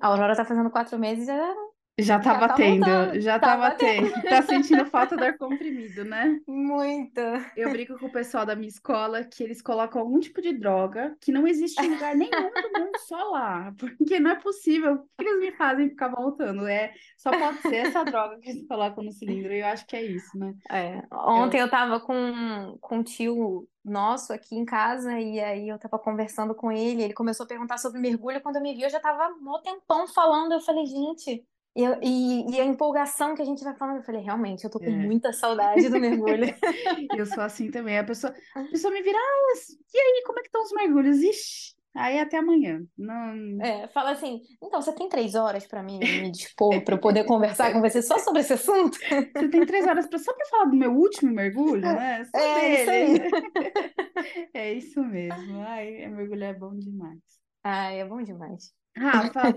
a 0.00 0.06
Aurora 0.08 0.36
tá 0.36 0.44
fazendo 0.44 0.70
quatro 0.70 0.98
meses 0.98 1.26
já, 1.26 1.54
Já 1.98 2.18
tá 2.18 2.34
já 2.34 2.34
tá 2.34 2.34
batendo, 2.34 2.90
voltando. 2.90 3.20
já 3.20 3.38
tá 3.38 3.56
Tá 3.56 3.56
batendo 3.56 4.10
batendo. 4.12 4.22
Tá 4.26 4.42
sentindo 4.42 4.86
falta 4.86 5.16
do 5.16 5.24
ar 5.24 5.36
comprimido, 5.36 6.04
né? 6.04 6.40
muito. 6.46 7.20
Eu 7.56 7.70
brinco 7.70 7.98
com 7.98 8.06
o 8.06 8.12
pessoal 8.12 8.46
da 8.46 8.56
minha 8.56 8.68
escola 8.68 9.24
que 9.24 9.42
eles 9.42 9.62
colocam 9.62 10.00
algum 10.00 10.18
tipo 10.18 10.40
de 10.40 10.52
droga 10.52 11.16
que 11.20 11.32
não 11.32 11.46
existe 11.46 11.84
em 11.84 11.90
lugar 11.90 12.16
nenhum 12.16 12.30
do 12.30 12.72
mundo, 12.72 12.98
só 13.06 13.16
lá. 13.30 13.72
Porque 13.78 14.18
não 14.18 14.30
é 14.30 14.36
possível. 14.36 14.94
O 14.94 15.22
que 15.22 15.28
eles 15.28 15.40
me 15.40 15.52
fazem 15.52 15.90
ficar 15.90 16.08
voltando? 16.08 16.66
É, 16.66 16.92
só 17.16 17.30
pode 17.30 17.60
ser 17.62 17.76
essa 17.76 18.04
droga 18.04 18.38
que 18.38 18.50
eles 18.50 18.66
colocam 18.66 19.04
no 19.04 19.12
cilindro. 19.12 19.52
E 19.52 19.60
eu 19.60 19.66
acho 19.66 19.86
que 19.86 19.96
é 19.96 20.02
isso, 20.02 20.38
né? 20.38 20.54
É, 20.70 21.02
ontem 21.12 21.58
Eu, 21.58 21.66
eu 21.66 21.70
tava 21.70 22.00
com, 22.00 22.76
com 22.80 22.98
um 22.98 23.02
tio 23.02 23.68
nosso 23.84 24.32
aqui 24.32 24.54
em 24.56 24.64
casa 24.64 25.18
e 25.18 25.40
aí 25.40 25.68
eu 25.68 25.78
tava 25.78 25.98
conversando 25.98 26.54
com 26.54 26.70
ele. 26.72 27.02
Ele 27.02 27.14
começou 27.14 27.44
a 27.44 27.48
perguntar 27.48 27.78
sobre 27.78 28.00
mergulho. 28.00 28.40
Quando 28.40 28.56
eu 28.56 28.62
me 28.62 28.74
vi, 28.74 28.82
eu 28.82 28.90
já 28.90 29.00
tava 29.00 29.36
mó 29.40 29.58
tempão 29.60 30.06
falando. 30.08 30.52
Eu 30.52 30.60
falei, 30.60 30.86
gente. 30.86 31.44
E, 31.74 31.82
eu- 31.82 31.98
e, 32.02 32.50
e 32.54 32.60
a 32.60 32.64
empolgação 32.64 33.34
que 33.34 33.40
a 33.42 33.44
gente 33.44 33.64
vai 33.64 33.74
falando, 33.74 33.96
eu 33.98 34.02
falei, 34.02 34.20
realmente, 34.22 34.64
eu 34.64 34.70
tô 34.70 34.78
com 34.78 34.90
é. 34.90 35.06
muita 35.06 35.32
saudade 35.32 35.88
do 35.88 35.98
mergulho. 35.98 36.44
Eu 37.12 37.24
sou 37.26 37.42
assim 37.42 37.70
também. 37.70 37.98
A 37.98 38.04
pessoa, 38.04 38.32
a 38.54 38.62
pessoa 38.64 38.92
me 38.92 39.02
vira, 39.02 39.16
ah, 39.18 39.54
e 39.94 39.98
aí, 39.98 40.22
como 40.26 40.38
é 40.38 40.42
que 40.42 40.48
estão 40.48 40.62
os 40.62 40.72
mergulhos? 40.72 41.18
Ixi, 41.18 41.74
aí 41.94 42.18
até 42.20 42.38
amanhã. 42.38 42.82
Não. 42.96 43.62
É, 43.62 43.88
fala 43.88 44.10
assim, 44.12 44.40
então 44.62 44.82
você 44.82 44.92
tem 44.92 45.08
três 45.08 45.34
horas 45.34 45.66
para 45.66 45.82
mim 45.82 45.98
me 45.98 46.30
dispor, 46.30 46.82
para 46.84 46.94
eu 46.94 47.00
poder 47.00 47.24
conversar 47.24 47.72
com 47.72 47.80
você 47.80 48.02
só 48.02 48.18
sobre 48.18 48.40
esse 48.40 48.52
assunto? 48.52 48.98
Você 48.98 49.48
tem 49.48 49.64
três 49.64 49.86
horas 49.86 50.06
pra, 50.06 50.18
só 50.18 50.32
para 50.34 50.46
falar 50.46 50.64
do 50.66 50.76
meu 50.76 50.92
último 50.92 51.32
mergulho, 51.32 51.82
né? 51.82 52.24
Só 52.32 52.38
É, 52.38 52.82
isso 52.82 52.90
aí. 52.90 53.18
dele. 53.18 53.30
É 54.54 54.72
isso 54.74 55.02
mesmo. 55.02 55.58
Ai, 55.62 56.06
mergulhar 56.08 56.54
é 56.54 56.58
bom 56.58 56.76
demais. 56.78 57.18
Ai, 57.64 58.00
é 58.00 58.04
bom 58.04 58.22
demais. 58.22 58.72
Rafa, 58.96 59.54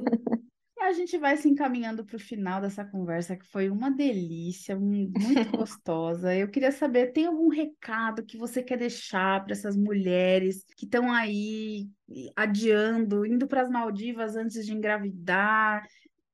a 0.79 0.91
gente 0.91 1.17
vai 1.17 1.37
se 1.37 1.47
encaminhando 1.47 2.05
para 2.05 2.17
o 2.17 2.19
final 2.19 2.61
dessa 2.61 2.83
conversa, 2.83 3.35
que 3.35 3.45
foi 3.45 3.69
uma 3.69 3.89
delícia, 3.89 4.77
muito 4.77 5.13
gostosa. 5.57 6.35
Eu 6.35 6.49
queria 6.49 6.71
saber, 6.71 7.11
tem 7.11 7.25
algum 7.25 7.49
recado 7.49 8.25
que 8.25 8.37
você 8.37 8.61
quer 8.61 8.77
deixar 8.77 9.43
para 9.43 9.53
essas 9.53 9.75
mulheres 9.75 10.65
que 10.75 10.85
estão 10.85 11.11
aí 11.11 11.87
adiando, 12.35 13.25
indo 13.25 13.47
para 13.47 13.61
as 13.61 13.69
Maldivas 13.69 14.35
antes 14.35 14.65
de 14.65 14.73
engravidar? 14.73 15.87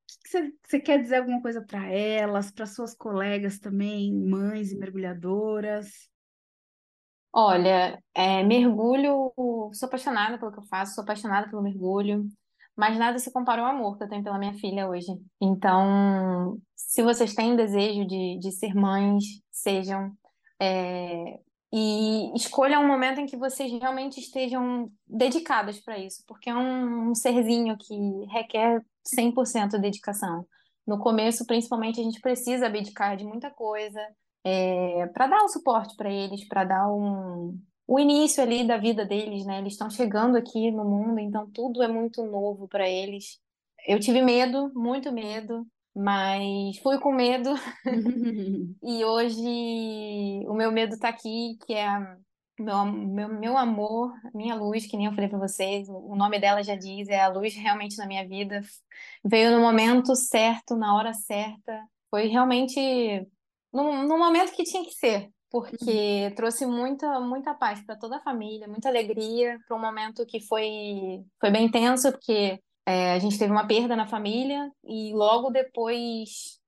Que 0.07 0.53
você 0.67 0.79
quer 0.79 1.01
dizer 1.01 1.17
alguma 1.17 1.41
coisa 1.41 1.61
para 1.61 1.89
elas, 1.89 2.51
para 2.51 2.65
suas 2.65 2.95
colegas 2.95 3.59
também, 3.59 4.13
mães 4.13 4.71
e 4.71 4.77
mergulhadoras? 4.77 6.09
Olha, 7.33 7.97
é, 8.13 8.43
mergulho, 8.43 9.31
sou 9.73 9.87
apaixonada 9.87 10.37
pelo 10.37 10.51
que 10.51 10.59
eu 10.59 10.63
faço, 10.63 10.95
sou 10.95 11.03
apaixonada 11.03 11.49
pelo 11.49 11.61
mergulho, 11.61 12.27
mas 12.81 12.97
nada 12.97 13.19
se 13.19 13.31
compara 13.31 13.61
ao 13.61 13.67
amor 13.67 13.95
que 13.95 14.03
eu 14.03 14.09
tenho 14.09 14.23
pela 14.23 14.39
minha 14.39 14.55
filha 14.55 14.89
hoje. 14.89 15.05
Então, 15.39 16.57
se 16.75 17.03
vocês 17.03 17.35
têm 17.35 17.55
desejo 17.55 18.07
de, 18.07 18.39
de 18.39 18.51
ser 18.51 18.73
mães, 18.73 19.23
sejam, 19.51 20.11
é, 20.59 21.39
e 21.71 22.35
escolham 22.35 22.83
um 22.83 22.87
momento 22.87 23.19
em 23.19 23.27
que 23.27 23.37
vocês 23.37 23.71
realmente 23.71 24.19
estejam 24.19 24.91
dedicadas 25.07 25.79
para 25.79 25.99
isso, 25.99 26.23
porque 26.25 26.49
é 26.49 26.55
um, 26.55 27.11
um 27.11 27.13
serzinho 27.13 27.77
que 27.77 28.25
requer 28.31 28.83
100% 29.15 29.79
dedicação. 29.79 30.43
No 30.87 30.97
começo, 30.97 31.45
principalmente, 31.45 32.01
a 32.01 32.03
gente 32.03 32.19
precisa 32.19 32.65
abdicar 32.65 33.15
de 33.15 33.23
muita 33.23 33.51
coisa 33.51 34.01
para 35.13 35.27
dar 35.27 35.43
o 35.43 35.49
suporte 35.49 35.95
para 35.95 36.11
eles, 36.11 36.47
para 36.47 36.63
dar 36.63 36.91
um, 36.91 37.55
o 37.91 37.99
início 37.99 38.41
ali 38.41 38.65
da 38.65 38.77
vida 38.77 39.05
deles, 39.05 39.45
né? 39.45 39.59
Eles 39.59 39.73
estão 39.73 39.89
chegando 39.89 40.37
aqui 40.37 40.71
no 40.71 40.85
mundo, 40.85 41.19
então 41.19 41.45
tudo 41.51 41.83
é 41.83 41.89
muito 41.89 42.25
novo 42.25 42.65
para 42.65 42.87
eles. 42.87 43.37
Eu 43.85 43.99
tive 43.99 44.21
medo, 44.21 44.71
muito 44.73 45.11
medo, 45.11 45.67
mas 45.93 46.77
fui 46.77 46.97
com 46.99 47.11
medo 47.11 47.49
e 48.81 49.03
hoje 49.03 50.45
o 50.47 50.53
meu 50.53 50.71
medo 50.71 50.93
está 50.93 51.09
aqui, 51.09 51.57
que 51.65 51.73
é 51.73 51.89
meu, 52.57 52.85
meu, 52.85 53.27
meu 53.27 53.57
amor, 53.57 54.13
minha 54.33 54.55
luz, 54.55 54.87
que 54.87 54.95
nem 54.95 55.07
eu 55.07 55.13
falei 55.13 55.27
para 55.27 55.39
vocês, 55.39 55.89
o 55.89 56.15
nome 56.15 56.39
dela 56.39 56.63
já 56.63 56.75
diz, 56.75 57.09
é 57.09 57.19
a 57.19 57.27
luz 57.27 57.53
realmente 57.55 57.97
na 57.97 58.07
minha 58.07 58.25
vida. 58.25 58.61
Veio 59.21 59.51
no 59.51 59.59
momento 59.59 60.15
certo, 60.15 60.77
na 60.77 60.95
hora 60.95 61.11
certa. 61.11 61.83
Foi 62.09 62.27
realmente 62.27 63.27
no, 63.73 64.07
no 64.07 64.17
momento 64.17 64.53
que 64.53 64.63
tinha 64.63 64.85
que 64.85 64.93
ser, 64.93 65.29
porque 65.51 66.31
trouxe 66.35 66.65
muita, 66.65 67.19
muita 67.19 67.53
paz 67.53 67.81
para 67.85 67.97
toda 67.97 68.17
a 68.17 68.21
família, 68.21 68.67
muita 68.67 68.87
alegria 68.89 69.59
para 69.67 69.75
um 69.77 69.81
momento 69.81 70.25
que 70.25 70.39
foi, 70.47 71.23
foi 71.39 71.51
bem 71.51 71.69
tenso, 71.69 72.11
porque 72.11 72.59
é, 72.85 73.13
a 73.13 73.19
gente 73.19 73.37
teve 73.37 73.51
uma 73.51 73.67
perda 73.67 73.95
na 73.95 74.07
família 74.07 74.71
e 74.83 75.13
logo 75.13 75.49
depois, 75.51 76.59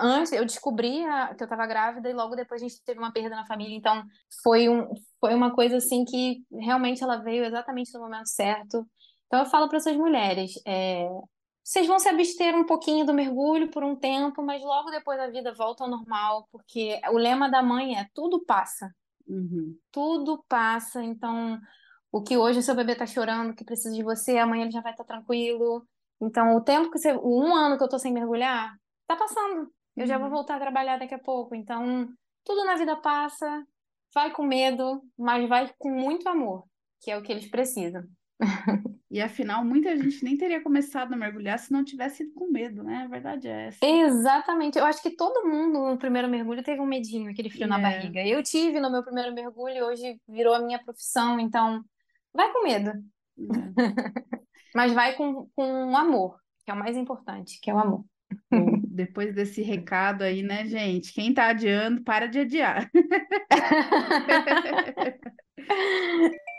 antes 0.00 0.32
eu 0.32 0.44
descobri 0.44 1.04
a- 1.04 1.34
que 1.34 1.42
eu 1.42 1.46
estava 1.46 1.66
grávida 1.66 2.10
e 2.10 2.12
logo 2.12 2.34
depois 2.34 2.60
a 2.62 2.66
gente 2.68 2.82
teve 2.84 2.98
uma 2.98 3.12
perda 3.12 3.36
na 3.36 3.46
família, 3.46 3.76
então 3.76 4.02
foi 4.42 4.68
um, 4.68 4.88
foi 5.20 5.34
uma 5.34 5.54
coisa 5.54 5.76
assim 5.76 6.04
que 6.04 6.42
realmente 6.52 7.02
ela 7.02 7.18
veio 7.22 7.44
exatamente 7.44 7.92
no 7.94 8.00
momento 8.00 8.28
certo. 8.28 8.84
Então 9.26 9.40
eu 9.40 9.46
falo 9.46 9.68
para 9.68 9.78
essas 9.78 9.96
mulheres, 9.96 10.52
é, 10.66 11.08
vocês 11.64 11.86
vão 11.86 11.98
se 11.98 12.08
abster 12.08 12.54
um 12.56 12.64
pouquinho 12.66 13.06
do 13.06 13.14
mergulho 13.14 13.70
por 13.70 13.82
um 13.84 13.94
tempo, 13.96 14.42
mas 14.42 14.62
logo 14.62 14.90
depois 14.90 15.18
a 15.20 15.28
vida 15.28 15.52
volta 15.54 15.84
ao 15.84 15.90
normal, 15.90 16.48
porque 16.50 17.00
o 17.10 17.16
lema 17.18 17.48
da 17.50 17.62
mãe 17.62 17.98
é 17.98 18.08
tudo 18.14 18.44
passa, 18.44 18.94
Uhum. 19.28 19.76
tudo 19.92 20.44
passa. 20.48 21.02
Então, 21.02 21.60
o 22.10 22.22
que 22.22 22.36
hoje 22.36 22.58
o 22.58 22.62
seu 22.62 22.74
bebê 22.74 22.94
tá 22.94 23.06
chorando, 23.06 23.54
que 23.54 23.64
precisa 23.64 23.94
de 23.94 24.02
você, 24.02 24.38
amanhã 24.38 24.62
ele 24.64 24.70
já 24.72 24.80
vai 24.80 24.92
estar 24.92 25.04
tranquilo. 25.04 25.86
Então, 26.20 26.56
o 26.56 26.60
tempo 26.60 26.90
que 26.90 26.98
você, 26.98 27.12
o 27.12 27.40
um 27.42 27.54
ano 27.54 27.76
que 27.78 27.84
eu 27.84 27.88
tô 27.88 27.98
sem 27.98 28.12
mergulhar, 28.12 28.76
tá 29.06 29.16
passando. 29.16 29.72
Eu 29.96 30.06
já 30.06 30.18
vou 30.18 30.28
Uhum. 30.28 30.34
voltar 30.34 30.56
a 30.56 30.60
trabalhar 30.60 30.98
daqui 30.98 31.14
a 31.14 31.18
pouco. 31.18 31.54
Então, 31.54 32.08
tudo 32.44 32.64
na 32.64 32.76
vida 32.76 32.96
passa. 32.96 33.64
Vai 34.14 34.30
com 34.30 34.42
medo, 34.44 35.02
mas 35.18 35.48
vai 35.48 35.72
com 35.78 35.90
muito 35.90 36.28
amor, 36.28 36.64
que 37.00 37.10
é 37.10 37.16
o 37.16 37.22
que 37.22 37.32
eles 37.32 37.48
precisam. 37.48 38.02
E 39.10 39.20
afinal, 39.20 39.64
muita 39.64 39.96
gente 39.96 40.24
nem 40.24 40.38
teria 40.38 40.62
começado 40.62 41.12
a 41.12 41.16
mergulhar 41.16 41.58
se 41.58 41.70
não 41.70 41.84
tivesse 41.84 42.22
ido 42.22 42.32
com 42.32 42.50
medo, 42.50 42.82
né? 42.82 43.02
A 43.04 43.08
verdade 43.08 43.46
é 43.46 43.66
essa. 43.66 43.84
Exatamente. 43.84 44.78
Eu 44.78 44.86
acho 44.86 45.02
que 45.02 45.10
todo 45.10 45.46
mundo 45.46 45.90
no 45.90 45.98
primeiro 45.98 46.28
mergulho 46.28 46.62
teve 46.62 46.80
um 46.80 46.86
medinho, 46.86 47.30
aquele 47.30 47.50
frio 47.50 47.68
na 47.68 47.78
É, 47.78 47.82
barriga. 47.82 48.26
Eu 48.26 48.42
tive 48.42 48.80
no 48.80 48.90
meu 48.90 49.04
primeiro 49.04 49.34
mergulho 49.34 49.76
e 49.76 49.82
hoje 49.82 50.18
virou 50.26 50.54
a 50.54 50.60
minha 50.60 50.82
profissão, 50.82 51.38
então 51.38 51.84
vai 52.32 52.50
com 52.52 52.64
medo, 52.64 52.90
é. 52.90 52.94
mas 54.74 54.92
vai 54.92 55.14
com, 55.14 55.46
com 55.54 55.96
amor, 55.96 56.38
que 56.64 56.70
é 56.70 56.74
o 56.74 56.78
mais 56.78 56.96
importante, 56.96 57.60
que 57.60 57.70
é 57.70 57.74
o 57.74 57.78
amor. 57.78 58.04
Bom, 58.50 58.80
depois 58.88 59.34
desse 59.34 59.60
recado 59.60 60.22
aí, 60.22 60.42
né, 60.42 60.64
gente? 60.64 61.12
Quem 61.12 61.34
tá 61.34 61.48
adiando, 61.48 62.02
para 62.02 62.26
de 62.26 62.40
adiar. 62.40 62.90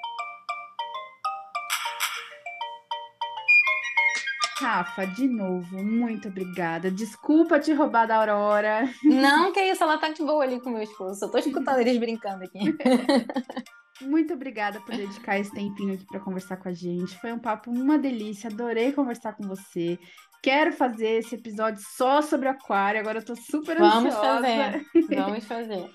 Rafa, 4.63 5.05
de 5.05 5.27
novo, 5.27 5.83
muito 5.83 6.29
obrigada. 6.29 6.89
Desculpa 6.89 7.59
te 7.59 7.73
roubar 7.73 8.07
da 8.07 8.15
Aurora. 8.15 8.89
Não, 9.03 9.51
que 9.51 9.59
isso, 9.59 9.83
ela 9.83 9.97
tá 9.97 10.07
de 10.07 10.23
boa 10.23 10.41
ali 10.41 10.61
com 10.61 10.69
meu 10.69 10.81
esposo. 10.81 11.25
Eu 11.25 11.29
tô 11.29 11.37
escutando 11.37 11.79
eles 11.79 11.97
brincando 11.97 12.45
aqui. 12.45 12.59
Muito 14.01 14.33
obrigada 14.33 14.79
por 14.79 14.95
dedicar 14.95 15.37
esse 15.37 15.51
tempinho 15.51 15.93
aqui 15.93 16.05
para 16.05 16.19
conversar 16.21 16.55
com 16.57 16.69
a 16.69 16.73
gente. 16.73 17.19
Foi 17.19 17.33
um 17.33 17.39
papo 17.39 17.71
uma 17.71 17.97
delícia. 17.97 18.49
Adorei 18.49 18.93
conversar 18.93 19.33
com 19.33 19.43
você. 19.43 19.99
Quero 20.43 20.73
fazer 20.73 21.19
esse 21.19 21.35
episódio 21.35 21.81
só 21.95 22.21
sobre 22.21 22.49
aquário. 22.49 22.99
Agora 22.99 23.19
eu 23.19 23.25
tô 23.25 23.33
super 23.33 23.77
Vamos 23.79 24.13
ansiosa. 24.13 24.41
fazer. 24.41 24.85
Vamos 25.15 25.45
fazer. 25.45 25.89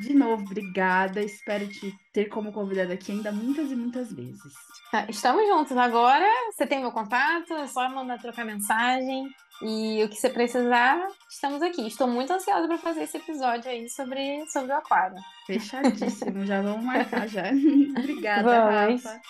De 0.00 0.14
novo, 0.14 0.44
obrigada. 0.44 1.20
Espero 1.20 1.68
te 1.68 1.94
ter 2.10 2.30
como 2.30 2.52
convidada 2.54 2.94
aqui 2.94 3.12
ainda 3.12 3.30
muitas 3.30 3.70
e 3.70 3.76
muitas 3.76 4.10
vezes. 4.10 4.54
Tá, 4.90 5.04
Estamos 5.10 5.46
juntos 5.46 5.76
agora. 5.76 6.24
Você 6.52 6.66
tem 6.66 6.80
meu 6.80 6.90
contato, 6.90 7.52
é 7.52 7.66
só 7.66 7.86
mandar 7.90 8.18
trocar 8.18 8.46
mensagem. 8.46 9.28
E 9.60 10.02
o 10.02 10.08
que 10.08 10.16
você 10.16 10.30
precisar, 10.30 11.06
estamos 11.28 11.60
aqui. 11.60 11.86
Estou 11.86 12.08
muito 12.08 12.32
ansiosa 12.32 12.66
para 12.66 12.78
fazer 12.78 13.02
esse 13.02 13.18
episódio 13.18 13.70
aí 13.70 13.90
sobre, 13.90 14.46
sobre 14.46 14.72
o 14.72 14.76
aquário. 14.76 15.16
Fechadíssimo. 15.46 16.46
já 16.46 16.62
vamos 16.62 16.82
marcar 16.82 17.28
já. 17.28 17.44
obrigada, 17.98 18.42
Vamos. 18.42 19.04
Rafa. 19.04 19.20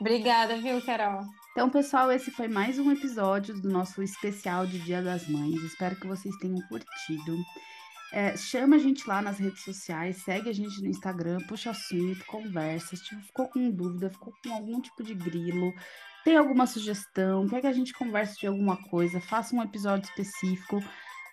Obrigada, 0.00 0.56
viu, 0.56 0.80
Carol? 0.82 1.24
Então, 1.56 1.70
pessoal, 1.70 2.12
esse 2.12 2.30
foi 2.30 2.48
mais 2.48 2.78
um 2.78 2.92
episódio 2.92 3.58
do 3.58 3.70
nosso 3.70 4.02
especial 4.02 4.66
de 4.66 4.78
Dia 4.78 5.00
das 5.00 5.26
Mães. 5.26 5.54
Espero 5.62 5.96
que 5.96 6.06
vocês 6.06 6.36
tenham 6.36 6.60
curtido. 6.68 7.34
É, 8.12 8.36
chama 8.36 8.76
a 8.76 8.78
gente 8.78 9.08
lá 9.08 9.22
nas 9.22 9.38
redes 9.38 9.64
sociais, 9.64 10.18
segue 10.18 10.50
a 10.50 10.52
gente 10.52 10.82
no 10.82 10.88
Instagram, 10.88 11.38
puxa 11.48 11.70
assunto, 11.70 12.22
conversa. 12.26 12.94
Se 12.94 13.16
ficou 13.22 13.48
com 13.48 13.70
dúvida, 13.70 14.10
ficou 14.10 14.34
com 14.44 14.52
algum 14.52 14.82
tipo 14.82 15.02
de 15.02 15.14
grilo, 15.14 15.72
tem 16.26 16.36
alguma 16.36 16.66
sugestão, 16.66 17.48
quer 17.48 17.62
que 17.62 17.66
a 17.66 17.72
gente 17.72 17.94
converse 17.94 18.38
de 18.38 18.46
alguma 18.46 18.76
coisa, 18.90 19.18
faça 19.18 19.56
um 19.56 19.62
episódio 19.62 20.10
específico, 20.10 20.78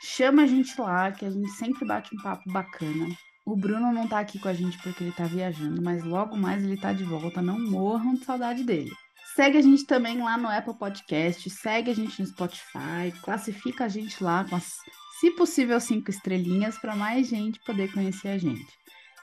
chama 0.01 0.43
a 0.43 0.47
gente 0.47 0.79
lá, 0.79 1.11
que 1.11 1.25
a 1.25 1.29
gente 1.29 1.51
sempre 1.51 1.85
bate 1.85 2.15
um 2.15 2.23
papo 2.23 2.49
bacana. 2.49 3.09
O 3.45 3.57
Bruno 3.57 3.91
não 3.91 4.07
tá 4.07 4.21
aqui 4.21 4.39
com 4.39 4.47
a 4.47 4.53
gente 4.53 4.81
porque 4.81 5.03
ele 5.03 5.11
tá 5.11 5.25
viajando, 5.25 5.81
mas 5.81 6.01
logo 6.01 6.37
mais 6.37 6.63
ele 6.63 6.77
tá 6.77 6.93
de 6.93 7.03
volta. 7.03 7.41
Não 7.41 7.59
morram 7.59 8.13
de 8.13 8.23
saudade 8.23 8.63
dele. 8.63 9.02
Segue 9.35 9.57
a 9.57 9.61
gente 9.61 9.85
também 9.85 10.21
lá 10.21 10.37
no 10.37 10.47
Apple 10.47 10.77
Podcast, 10.77 11.49
segue 11.49 11.89
a 11.89 11.95
gente 11.95 12.21
no 12.21 12.27
Spotify, 12.27 13.11
classifica 13.23 13.85
a 13.85 13.87
gente 13.87 14.23
lá 14.23 14.45
com 14.47 14.55
as, 14.55 14.75
se 15.19 15.31
possível, 15.31 15.79
cinco 15.79 16.11
estrelinhas 16.11 16.77
para 16.77 16.95
mais 16.95 17.27
gente 17.27 17.59
poder 17.61 17.91
conhecer 17.91 18.27
a 18.27 18.37
gente. 18.37 18.67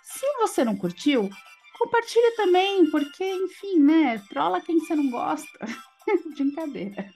Se 0.03 0.27
você 0.39 0.65
não 0.65 0.77
curtiu, 0.77 1.31
compartilha 1.79 2.35
também, 2.37 2.91
porque, 2.91 3.25
enfim, 3.25 3.79
né? 3.79 4.19
Trola 4.29 4.61
quem 4.61 4.81
você 4.81 4.97
não 4.97 5.09
gosta. 5.11 5.49
Brincadeira. 6.35 7.09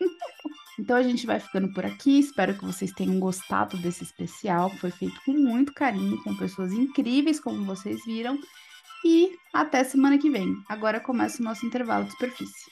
Então 0.78 0.96
a 0.96 1.02
gente 1.02 1.26
vai 1.26 1.40
ficando 1.40 1.72
por 1.72 1.84
aqui. 1.84 2.20
Espero 2.20 2.56
que 2.56 2.64
vocês 2.64 2.92
tenham 2.92 3.18
gostado 3.18 3.76
desse 3.78 4.04
especial, 4.04 4.70
que 4.70 4.78
foi 4.78 4.90
feito 4.92 5.20
com 5.24 5.32
muito 5.32 5.72
carinho, 5.72 6.22
com 6.22 6.36
pessoas 6.36 6.72
incríveis, 6.72 7.40
como 7.40 7.64
vocês 7.64 8.04
viram. 8.04 8.38
E 9.04 9.36
até 9.52 9.84
semana 9.84 10.18
que 10.18 10.30
vem. 10.30 10.56
Agora 10.68 10.98
começa 10.98 11.42
o 11.42 11.44
nosso 11.44 11.66
intervalo 11.66 12.06
de 12.06 12.12
superfície. 12.12 12.70